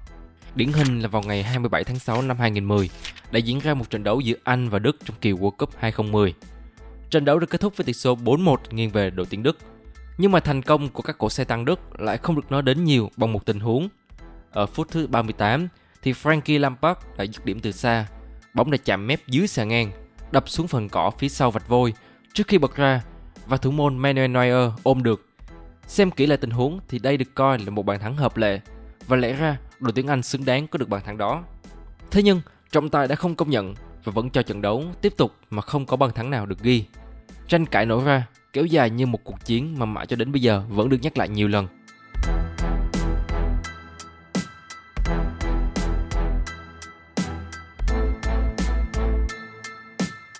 Điển 0.54 0.72
hình 0.72 1.00
là 1.00 1.08
vào 1.08 1.22
ngày 1.22 1.42
27 1.42 1.84
tháng 1.84 1.98
6 1.98 2.22
năm 2.22 2.38
2010 2.38 2.90
đã 3.30 3.38
diễn 3.38 3.58
ra 3.58 3.74
một 3.74 3.90
trận 3.90 4.04
đấu 4.04 4.20
giữa 4.20 4.36
Anh 4.44 4.68
và 4.68 4.78
Đức 4.78 4.96
trong 5.04 5.16
kỳ 5.20 5.32
World 5.32 5.50
Cup 5.50 5.70
2010. 5.78 6.34
Trận 7.10 7.24
đấu 7.24 7.38
được 7.38 7.50
kết 7.50 7.60
thúc 7.60 7.76
với 7.76 7.84
tỷ 7.84 7.92
số 7.92 8.16
4-1 8.16 8.56
nghiêng 8.70 8.90
về 8.90 9.10
đội 9.10 9.26
tuyển 9.30 9.42
Đức. 9.42 9.58
Nhưng 10.18 10.32
mà 10.32 10.40
thành 10.40 10.62
công 10.62 10.88
của 10.88 11.02
các 11.02 11.18
cổ 11.18 11.30
xe 11.30 11.44
tăng 11.44 11.64
Đức 11.64 12.00
lại 12.00 12.18
không 12.18 12.36
được 12.36 12.50
nói 12.52 12.62
đến 12.62 12.84
nhiều 12.84 13.10
bằng 13.16 13.32
một 13.32 13.46
tình 13.46 13.60
huống. 13.60 13.88
Ở 14.50 14.66
phút 14.66 14.88
thứ 14.90 15.06
38, 15.06 15.68
thì 16.02 16.12
Frankie 16.12 16.60
Lampard 16.60 17.00
đã 17.16 17.24
dứt 17.24 17.44
điểm 17.44 17.60
từ 17.60 17.72
xa. 17.72 18.06
Bóng 18.54 18.70
đã 18.70 18.78
chạm 18.84 19.06
mép 19.06 19.28
dưới 19.28 19.46
xà 19.46 19.64
ngang, 19.64 19.90
đập 20.32 20.48
xuống 20.48 20.68
phần 20.68 20.88
cỏ 20.88 21.10
phía 21.18 21.28
sau 21.28 21.50
vạch 21.50 21.68
vôi 21.68 21.94
trước 22.34 22.46
khi 22.48 22.58
bật 22.58 22.76
ra 22.76 23.02
và 23.46 23.56
thủ 23.56 23.70
môn 23.70 23.98
Manuel 23.98 24.30
Neuer 24.30 24.70
ôm 24.82 25.02
được. 25.02 25.26
Xem 25.86 26.10
kỹ 26.10 26.26
lại 26.26 26.38
tình 26.38 26.50
huống 26.50 26.80
thì 26.88 26.98
đây 26.98 27.16
được 27.16 27.34
coi 27.34 27.58
là 27.58 27.70
một 27.70 27.86
bàn 27.86 28.00
thắng 28.00 28.16
hợp 28.16 28.36
lệ 28.36 28.60
và 29.06 29.16
lẽ 29.16 29.32
ra 29.32 29.56
đội 29.80 29.92
tuyển 29.92 30.06
Anh 30.06 30.22
xứng 30.22 30.44
đáng 30.44 30.68
có 30.68 30.78
được 30.78 30.88
bàn 30.88 31.02
thắng 31.04 31.18
đó. 31.18 31.44
Thế 32.10 32.22
nhưng 32.22 32.40
trọng 32.72 32.88
tài 32.88 33.08
đã 33.08 33.14
không 33.14 33.34
công 33.34 33.50
nhận 33.50 33.74
và 34.04 34.12
vẫn 34.12 34.30
cho 34.30 34.42
trận 34.42 34.62
đấu 34.62 34.84
tiếp 35.00 35.14
tục 35.16 35.32
mà 35.50 35.62
không 35.62 35.86
có 35.86 35.96
bàn 35.96 36.10
thắng 36.14 36.30
nào 36.30 36.46
được 36.46 36.58
ghi. 36.62 36.84
Tranh 37.48 37.66
cãi 37.66 37.86
nổ 37.86 38.04
ra, 38.04 38.26
kéo 38.52 38.64
dài 38.64 38.90
như 38.90 39.06
một 39.06 39.24
cuộc 39.24 39.44
chiến 39.44 39.78
mà 39.78 39.86
mãi 39.86 40.06
cho 40.06 40.16
đến 40.16 40.32
bây 40.32 40.42
giờ 40.42 40.62
vẫn 40.68 40.88
được 40.88 40.98
nhắc 41.02 41.18
lại 41.18 41.28
nhiều 41.28 41.48
lần. 41.48 41.66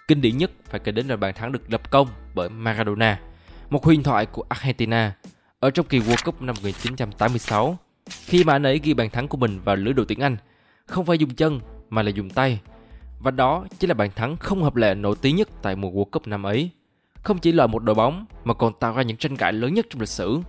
Kinh 0.09 0.21
điển 0.21 0.39
nhất 0.39 0.51
phải 0.65 0.81
kể 0.81 0.93
đến 0.93 1.07
là 1.07 1.17
bàn 1.17 1.35
thắng 1.35 1.53
được 1.53 1.73
lập 1.73 1.91
công 1.91 2.09
bởi 2.35 2.49
Maradona, 2.49 3.21
một 3.71 3.85
huyền 3.85 4.03
thoại 4.03 4.27
của 4.27 4.45
Argentina 4.49 5.13
ở 5.61 5.71
trong 5.71 5.87
kỳ 5.87 5.99
World 5.99 6.25
Cup 6.25 6.43
năm 6.43 6.55
1986 6.57 7.79
khi 8.11 8.45
mà 8.45 8.53
anh 8.53 8.63
ấy 8.63 8.81
ghi 8.83 8.95
bàn 8.95 9.11
thắng 9.11 9.29
của 9.29 9.37
mình 9.37 9.61
vào 9.65 9.77
lưới 9.77 9.95
đội 9.95 10.07
tuyển 10.09 10.21
Anh, 10.21 10.37
không 10.87 11.05
phải 11.05 11.19
dùng 11.19 11.35
chân 11.35 11.61
mà 11.91 12.03
là 12.03 12.11
dùng 12.11 12.31
tay. 12.31 12.61
Và 13.21 13.31
đó 13.31 13.67
chính 13.79 13.89
là 13.91 13.95
bàn 13.95 14.11
thắng 14.17 14.37
không 14.37 14.63
hợp 14.63 14.77
lệ 14.77 14.95
nổi 14.95 15.17
tiếng 15.23 15.37
nhất 15.37 15.49
tại 15.63 15.77
mùa 15.77 15.91
World 15.91 16.05
Cup 16.05 16.27
năm 16.27 16.43
ấy. 16.43 16.71
Không 17.23 17.39
chỉ 17.39 17.53
loại 17.53 17.69
một 17.69 17.83
đội 17.83 17.95
bóng 17.95 18.27
mà 18.45 18.55
còn 18.55 18.73
tạo 18.81 18.95
ra 18.95 19.03
những 19.03 19.17
tranh 19.17 19.37
cãi 19.37 19.53
lớn 19.53 19.75
nhất 19.75 19.87
trong 19.91 20.01
lịch 20.01 20.09
sử. 20.09 20.41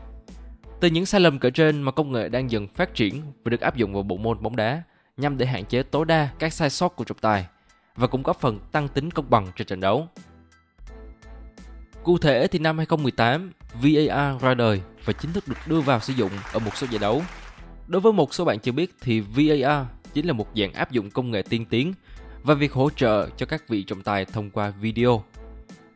Từ 0.80 0.88
những 0.88 1.06
sai 1.06 1.22
lầm 1.22 1.40
kể 1.40 1.50
trên 1.50 1.82
mà 1.82 1.92
công 1.92 2.12
nghệ 2.12 2.30
đang 2.30 2.52
dần 2.52 2.68
phát 2.68 2.96
triển 2.96 3.22
và 3.44 3.50
được 3.50 3.62
áp 3.62 3.76
dụng 3.76 3.94
vào 3.94 4.04
bộ 4.04 4.18
môn 4.18 4.44
bóng 4.44 4.56
đá 4.56 4.84
nhằm 5.18 5.38
để 5.38 5.46
hạn 5.46 5.66
chế 5.66 5.84
tối 5.84 6.06
đa 6.06 6.30
các 6.40 6.54
sai 6.54 6.70
sót 6.70 6.96
của 6.96 7.04
trọng 7.04 7.18
tài 7.18 7.46
và 7.96 8.08
cũng 8.08 8.24
góp 8.24 8.40
phần 8.40 8.60
tăng 8.72 8.88
tính 8.88 9.12
công 9.12 9.30
bằng 9.30 9.48
cho 9.56 9.66
trận 9.66 9.80
đấu. 9.80 10.08
Cụ 12.04 12.18
thể 12.18 12.48
thì 12.48 12.60
năm 12.60 12.78
2018, 12.78 13.52
VAR 13.74 14.42
ra 14.42 14.54
đời 14.54 14.82
và 15.06 15.14
chính 15.14 15.34
thức 15.34 15.48
được 15.48 15.58
đưa 15.68 15.82
vào 15.82 16.00
sử 16.00 16.14
dụng 16.14 16.32
ở 16.54 16.60
một 16.60 16.78
số 16.78 16.88
giải 16.90 17.00
đấu. 17.00 17.22
Đối 17.88 18.02
với 18.02 18.14
một 18.14 18.34
số 18.34 18.46
bạn 18.46 18.60
chưa 18.60 18.72
biết 18.72 18.96
thì 19.02 19.20
VAR 19.20 19.86
chính 20.14 20.28
là 20.28 20.34
một 20.34 20.48
dạng 20.56 20.74
áp 20.74 20.92
dụng 20.92 21.12
công 21.12 21.32
nghệ 21.32 21.42
tiên 21.42 21.66
tiến 21.66 21.94
và 22.44 22.54
việc 22.54 22.74
hỗ 22.74 22.90
trợ 22.90 23.30
cho 23.38 23.46
các 23.46 23.70
vị 23.70 23.84
trọng 23.84 24.02
tài 24.02 24.26
thông 24.26 24.50
qua 24.50 24.70
video. 24.70 25.24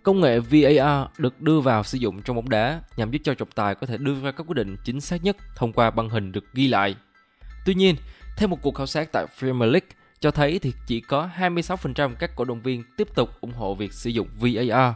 Công 0.04 0.22
nghệ 0.22 0.40
VAR 0.40 1.08
được 1.18 1.42
đưa 1.42 1.60
vào 1.60 1.84
sử 1.84 1.98
dụng 1.98 2.22
trong 2.22 2.36
bóng 2.36 2.50
đá 2.50 2.82
nhằm 2.98 3.12
giúp 3.12 3.20
cho 3.24 3.34
trọng 3.34 3.52
tài 3.56 3.76
có 3.76 3.88
thể 3.88 3.98
đưa 3.98 4.22
ra 4.22 4.32
các 4.32 4.44
quyết 4.48 4.56
định 4.56 4.76
chính 4.84 5.02
xác 5.02 5.24
nhất 5.24 5.38
thông 5.56 5.74
qua 5.74 5.92
băng 5.92 6.10
hình 6.10 6.32
được 6.32 6.54
ghi 6.54 6.68
lại. 6.68 6.96
Tuy 7.66 7.74
nhiên, 7.74 7.96
theo 8.38 8.48
một 8.48 8.62
cuộc 8.62 8.76
khảo 8.76 8.88
sát 8.88 9.12
tại 9.12 9.26
Premier 9.40 9.72
League 9.72 9.88
cho 10.20 10.32
thấy 10.32 10.60
thì 10.60 10.74
chỉ 10.88 11.02
có 11.02 11.30
26% 11.38 12.16
các 12.20 12.36
cổ 12.36 12.46
động 12.46 12.62
viên 12.62 12.84
tiếp 12.98 13.08
tục 13.16 13.30
ủng 13.42 13.54
hộ 13.54 13.76
việc 13.76 13.94
sử 13.94 14.10
dụng 14.10 14.28
VAR. 14.40 14.94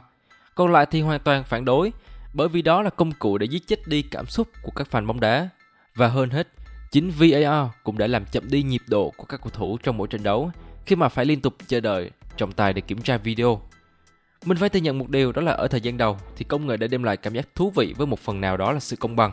Còn 0.56 0.72
lại 0.72 0.86
thì 0.92 1.02
hoàn 1.02 1.20
toàn 1.20 1.44
phản 1.44 1.66
đối, 1.66 1.92
bởi 2.34 2.48
vì 2.48 2.62
đó 2.62 2.82
là 2.82 2.90
công 2.90 3.12
cụ 3.12 3.38
để 3.38 3.46
giết 3.46 3.68
chết 3.68 3.88
đi 3.88 4.02
cảm 4.02 4.26
xúc 4.26 4.48
của 4.64 4.72
các 4.76 4.88
fan 4.92 5.06
bóng 5.06 5.20
đá. 5.20 5.50
Và 5.96 6.08
hơn 6.08 6.30
hết, 6.30 6.48
chính 6.92 7.12
VAR 7.12 7.68
cũng 7.84 7.98
đã 7.98 8.08
làm 8.08 8.26
chậm 8.26 8.50
đi 8.50 8.64
nhịp 8.64 8.82
độ 8.88 9.14
của 9.18 9.26
các 9.26 9.42
cầu 9.42 9.50
thủ 9.50 9.78
trong 9.84 9.98
mỗi 9.98 10.08
trận 10.08 10.24
đấu 10.24 10.52
khi 10.86 10.96
mà 10.96 11.10
phải 11.10 11.26
liên 11.26 11.42
tục 11.42 11.56
chờ 11.68 11.80
đợi 11.80 12.12
trọng 12.38 12.52
tài 12.52 12.74
để 12.74 12.82
kiểm 12.82 13.02
tra 13.02 13.18
video. 13.18 13.62
Mình 14.46 14.58
phải 14.58 14.70
thừa 14.70 14.80
nhận 14.80 15.00
một 15.00 15.10
điều 15.10 15.32
đó 15.32 15.42
là 15.42 15.52
ở 15.52 15.68
thời 15.68 15.82
gian 15.82 15.98
đầu 15.98 16.18
thì 16.36 16.46
công 16.46 16.68
nghệ 16.68 16.78
đã 16.78 16.88
đem 16.88 17.04
lại 17.04 17.18
cảm 17.18 17.34
giác 17.34 17.48
thú 17.56 17.72
vị 17.76 17.94
với 17.98 18.08
một 18.08 18.20
phần 18.20 18.42
nào 18.42 18.58
đó 18.58 18.72
là 18.72 18.80
sự 18.80 18.96
công 18.96 19.16
bằng. 19.16 19.32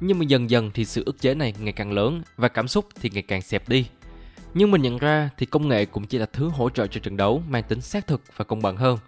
Nhưng 0.00 0.18
mà 0.18 0.24
dần 0.24 0.50
dần 0.50 0.70
thì 0.74 0.84
sự 0.84 1.02
ức 1.06 1.20
chế 1.20 1.34
này 1.34 1.54
ngày 1.60 1.72
càng 1.72 1.92
lớn 1.92 2.22
và 2.36 2.48
cảm 2.48 2.68
xúc 2.68 2.86
thì 3.00 3.10
ngày 3.10 3.22
càng 3.22 3.42
xẹp 3.42 3.68
đi. 3.68 3.86
Nhưng 4.54 4.70
mình 4.70 4.82
nhận 4.82 4.98
ra 4.98 5.30
thì 5.36 5.46
công 5.46 5.68
nghệ 5.68 5.84
cũng 5.84 6.06
chỉ 6.06 6.18
là 6.18 6.26
thứ 6.26 6.48
hỗ 6.48 6.70
trợ 6.70 6.86
cho 6.86 7.00
trận 7.00 7.16
đấu 7.16 7.42
mang 7.48 7.62
tính 7.62 7.80
xác 7.80 8.06
thực 8.06 8.22
và 8.36 8.44
công 8.44 8.62
bằng 8.62 8.76
hơn. 8.76 8.98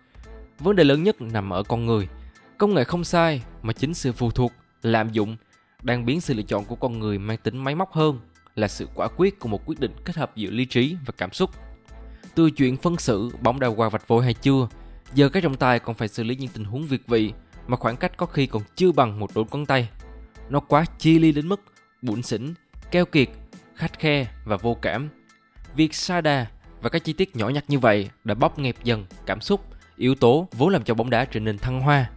Vấn 0.59 0.77
đề 0.77 0.85
lớn 0.85 1.03
nhất 1.03 1.21
nằm 1.21 1.51
ở 1.51 1.63
con 1.63 1.87
người. 1.87 2.09
Công 2.59 2.75
nghệ 2.75 2.85
không 2.85 3.05
sai 3.05 3.43
mà 3.63 3.73
chính 3.73 3.95
sự 3.95 4.13
phụ 4.13 4.31
thuộc, 4.31 4.53
lạm 4.83 5.09
dụng 5.13 5.37
đang 5.83 6.05
biến 6.05 6.21
sự 6.21 6.35
lựa 6.35 6.43
chọn 6.43 6.65
của 6.65 6.75
con 6.75 6.99
người 6.99 7.19
mang 7.19 7.37
tính 7.37 7.57
máy 7.57 7.75
móc 7.75 7.93
hơn 7.93 8.19
là 8.55 8.69
sự 8.69 8.89
quả 8.95 9.09
quyết 9.17 9.41
của 9.41 9.49
một 9.49 9.63
quyết 9.67 9.81
định 9.81 9.93
kết 10.05 10.17
hợp 10.17 10.37
giữa 10.37 10.51
lý 10.51 10.65
trí 10.65 10.97
và 11.07 11.13
cảm 11.17 11.33
xúc. 11.33 11.51
Từ 12.35 12.51
chuyện 12.51 12.77
phân 12.77 12.97
xử 12.97 13.31
bóng 13.41 13.61
đã 13.61 13.69
qua 13.69 13.89
vạch 13.89 14.09
vôi 14.09 14.25
hay 14.25 14.35
chưa, 14.35 14.69
giờ 15.15 15.29
các 15.29 15.43
trọng 15.43 15.57
tài 15.57 15.79
còn 15.79 15.95
phải 15.95 16.09
xử 16.09 16.23
lý 16.23 16.37
những 16.37 16.49
tình 16.49 16.65
huống 16.65 16.83
việt 16.83 17.07
vị 17.07 17.33
mà 17.67 17.77
khoảng 17.77 17.97
cách 17.97 18.17
có 18.17 18.27
khi 18.27 18.47
còn 18.47 18.63
chưa 18.77 18.93
bằng 18.93 19.21
một 19.21 19.31
đốt 19.35 19.47
ngón 19.53 19.67
tay. 19.67 19.89
Nó 20.49 20.61
quá 20.61 20.85
chi 20.99 21.19
ly 21.19 21.33
đến 21.33 21.49
mức 21.49 21.61
bủn 22.03 22.23
xỉn, 22.23 22.55
keo 22.91 23.05
kiệt, 23.05 23.29
khắt 23.75 23.99
khe 23.99 24.27
và 24.45 24.57
vô 24.57 24.75
cảm 24.83 25.09
Việc 25.77 25.95
xa 25.95 26.21
đà 26.21 26.47
và 26.81 26.89
các 26.91 27.05
chi 27.05 27.13
tiết 27.13 27.37
nhỏ 27.37 27.49
nhặt 27.49 27.65
như 27.69 27.79
vậy 27.79 28.11
đã 28.25 28.35
bóp 28.35 28.59
nghẹt 28.59 28.77
dần 28.85 29.07
cảm 29.27 29.41
xúc, 29.41 29.67
yếu 29.97 30.15
tố 30.15 30.49
vốn 30.53 30.69
làm 30.69 30.85
cho 30.85 30.95
bóng 30.95 31.11
đá 31.11 31.25
trở 31.25 31.41
nên 31.41 31.59
thăng 31.59 31.81
hoa. 31.81 32.11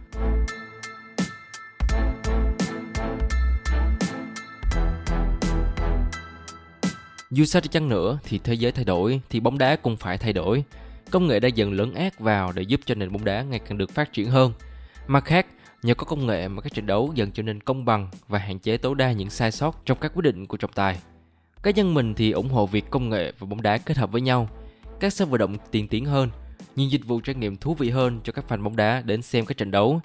Dù 7.30 7.44
sao 7.44 7.62
đi 7.62 7.68
chăng 7.68 7.88
nữa 7.88 8.18
thì 8.24 8.38
thế 8.44 8.54
giới 8.54 8.72
thay 8.72 8.84
đổi 8.84 9.20
thì 9.30 9.40
bóng 9.40 9.58
đá 9.58 9.76
cũng 9.76 9.96
phải 9.96 10.18
thay 10.18 10.32
đổi. 10.32 10.64
Công 11.10 11.26
nghệ 11.26 11.40
đã 11.40 11.48
dần 11.48 11.72
lớn 11.72 11.94
ác 11.94 12.20
vào 12.20 12.52
để 12.52 12.62
giúp 12.62 12.80
cho 12.84 12.94
nền 12.94 13.12
bóng 13.12 13.24
đá 13.24 13.42
ngày 13.42 13.58
càng 13.58 13.78
được 13.78 13.90
phát 13.90 14.12
triển 14.12 14.30
hơn. 14.30 14.52
Mặt 15.06 15.24
khác, 15.24 15.46
nhờ 15.82 15.94
có 15.94 16.04
công 16.04 16.26
nghệ 16.26 16.48
mà 16.48 16.62
các 16.62 16.74
trận 16.74 16.86
đấu 16.86 17.12
dần 17.14 17.30
trở 17.30 17.42
nên 17.42 17.60
công 17.60 17.84
bằng 17.84 18.10
và 18.28 18.38
hạn 18.38 18.58
chế 18.58 18.76
tối 18.76 18.94
đa 18.94 19.12
những 19.12 19.30
sai 19.30 19.52
sót 19.52 19.82
trong 19.86 19.98
các 20.00 20.12
quyết 20.14 20.22
định 20.22 20.46
của 20.46 20.56
trọng 20.56 20.72
tài. 20.72 20.98
Cá 21.66 21.72
nhân 21.72 21.94
mình 21.94 22.14
thì 22.14 22.30
ủng 22.30 22.48
hộ 22.48 22.66
việc 22.66 22.90
công 22.90 23.10
nghệ 23.10 23.32
và 23.38 23.46
bóng 23.46 23.62
đá 23.62 23.78
kết 23.78 23.96
hợp 23.96 24.12
với 24.12 24.20
nhau. 24.20 24.48
Các 25.00 25.12
sân 25.12 25.30
vận 25.30 25.38
động 25.38 25.56
tiên 25.70 25.88
tiến 25.88 26.04
hơn, 26.04 26.30
nhiều 26.76 26.88
dịch 26.88 27.04
vụ 27.06 27.20
trải 27.20 27.34
nghiệm 27.34 27.56
thú 27.56 27.74
vị 27.74 27.90
hơn 27.90 28.20
cho 28.24 28.32
các 28.32 28.44
fan 28.48 28.62
bóng 28.62 28.76
đá 28.76 29.02
đến 29.04 29.22
xem 29.22 29.46
các 29.46 29.56
trận 29.56 29.70
đấu. 29.70 30.00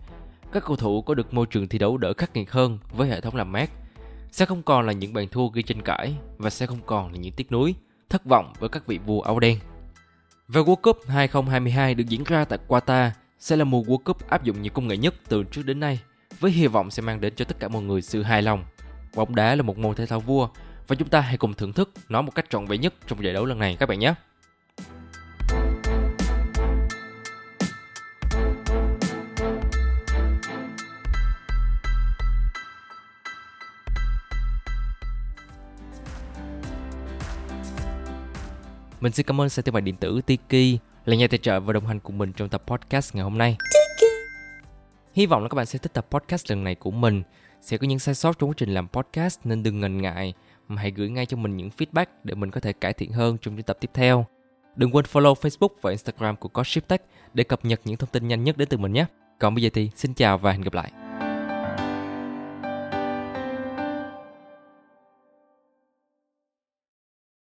Các 0.51 0.63
cầu 0.65 0.75
thủ 0.75 1.01
có 1.01 1.13
được 1.13 1.33
môi 1.33 1.45
trường 1.45 1.67
thi 1.67 1.79
đấu 1.79 1.97
đỡ 1.97 2.13
khắc 2.13 2.35
nghiệt 2.35 2.51
hơn 2.51 2.77
với 2.91 3.09
hệ 3.09 3.21
thống 3.21 3.35
làm 3.35 3.51
mát. 3.51 3.69
Sẽ 4.31 4.45
không 4.45 4.63
còn 4.63 4.85
là 4.85 4.93
những 4.93 5.13
bàn 5.13 5.27
thua 5.31 5.47
gây 5.47 5.63
tranh 5.63 5.81
cãi 5.81 6.13
và 6.37 6.49
sẽ 6.49 6.65
không 6.65 6.79
còn 6.85 7.11
là 7.11 7.17
những 7.17 7.33
tiếc 7.33 7.51
nuối, 7.51 7.75
thất 8.09 8.25
vọng 8.25 8.53
với 8.59 8.69
các 8.69 8.87
vị 8.87 8.97
vua 8.97 9.21
áo 9.21 9.39
đen. 9.39 9.59
Và 10.47 10.61
World 10.61 10.75
Cup 10.75 10.99
2022 11.07 11.95
được 11.95 12.07
diễn 12.07 12.23
ra 12.23 12.45
tại 12.45 12.59
Qatar 12.67 13.09
sẽ 13.39 13.55
là 13.55 13.63
mùa 13.63 13.81
World 13.81 13.97
Cup 13.97 14.29
áp 14.29 14.43
dụng 14.43 14.61
nhiều 14.61 14.71
công 14.73 14.87
nghệ 14.87 14.97
nhất 14.97 15.15
từ 15.29 15.43
trước 15.43 15.65
đến 15.65 15.79
nay, 15.79 15.99
với 16.39 16.51
hy 16.51 16.67
vọng 16.67 16.91
sẽ 16.91 17.01
mang 17.01 17.21
đến 17.21 17.33
cho 17.35 17.45
tất 17.45 17.59
cả 17.59 17.67
mọi 17.67 17.81
người 17.81 18.01
sự 18.01 18.23
hài 18.23 18.41
lòng. 18.41 18.63
Bóng 19.15 19.35
đá 19.35 19.55
là 19.55 19.61
một 19.61 19.77
môn 19.77 19.95
thể 19.95 20.05
thao 20.05 20.19
vua 20.19 20.49
và 20.91 20.95
chúng 20.95 21.09
ta 21.09 21.21
hãy 21.21 21.37
cùng 21.37 21.53
thưởng 21.53 21.73
thức 21.73 21.91
nó 22.09 22.21
một 22.21 22.35
cách 22.35 22.45
trọn 22.49 22.65
vẹn 22.65 22.81
nhất 22.81 22.93
trong 23.07 23.23
giải 23.23 23.33
đấu 23.33 23.45
lần 23.45 23.59
này 23.59 23.77
các 23.79 23.89
bạn 23.89 23.99
nhé. 23.99 24.13
Mình 39.01 39.11
xin 39.11 39.25
cảm 39.25 39.41
ơn 39.41 39.49
sàn 39.49 39.65
thương 39.65 39.73
mại 39.73 39.81
điện 39.81 39.95
tử 39.95 40.21
Tiki 40.25 40.79
là 41.05 41.15
nhà 41.15 41.27
tài 41.27 41.37
trợ 41.37 41.59
và 41.59 41.73
đồng 41.73 41.87
hành 41.87 41.99
cùng 41.99 42.17
mình 42.17 42.33
trong 42.33 42.49
tập 42.49 42.63
podcast 42.67 43.15
ngày 43.15 43.23
hôm 43.23 43.37
nay. 43.37 43.57
Tiki. 43.73 44.09
Hy 45.13 45.25
vọng 45.25 45.43
là 45.43 45.49
các 45.49 45.55
bạn 45.55 45.65
sẽ 45.65 45.79
thích 45.79 45.93
tập 45.93 46.07
podcast 46.09 46.49
lần 46.49 46.63
này 46.63 46.75
của 46.75 46.91
mình. 46.91 47.23
Sẽ 47.61 47.77
có 47.77 47.87
những 47.87 47.99
sai 47.99 48.15
sót 48.15 48.39
trong 48.39 48.49
quá 48.49 48.53
trình 48.57 48.73
làm 48.73 48.87
podcast 48.87 49.39
nên 49.43 49.63
đừng 49.63 49.79
ngần 49.79 50.01
ngại 50.01 50.33
mà 50.75 50.81
hãy 50.81 50.91
gửi 50.91 51.09
ngay 51.09 51.25
cho 51.25 51.37
mình 51.37 51.57
những 51.57 51.69
feedback 51.77 52.05
để 52.23 52.35
mình 52.35 52.51
có 52.51 52.59
thể 52.59 52.73
cải 52.73 52.93
thiện 52.93 53.11
hơn 53.11 53.37
trong 53.41 53.55
những 53.55 53.63
tập 53.63 53.77
tiếp 53.79 53.89
theo. 53.93 54.25
Đừng 54.75 54.95
quên 54.95 55.05
follow 55.05 55.33
Facebook 55.33 55.69
và 55.81 55.89
Instagram 55.89 56.35
của 56.35 56.49
Godship 56.53 56.87
Tech 56.87 57.01
để 57.33 57.43
cập 57.43 57.65
nhật 57.65 57.81
những 57.85 57.97
thông 57.97 58.09
tin 58.09 58.27
nhanh 58.27 58.43
nhất 58.43 58.57
đến 58.57 58.67
từ 58.67 58.77
mình 58.77 58.93
nhé. 58.93 59.05
Còn 59.39 59.55
bây 59.55 59.63
giờ 59.63 59.69
thì 59.73 59.89
xin 59.95 60.13
chào 60.13 60.37
và 60.37 60.51
hẹn 60.51 60.61
gặp 60.61 60.73
lại. 60.73 61.10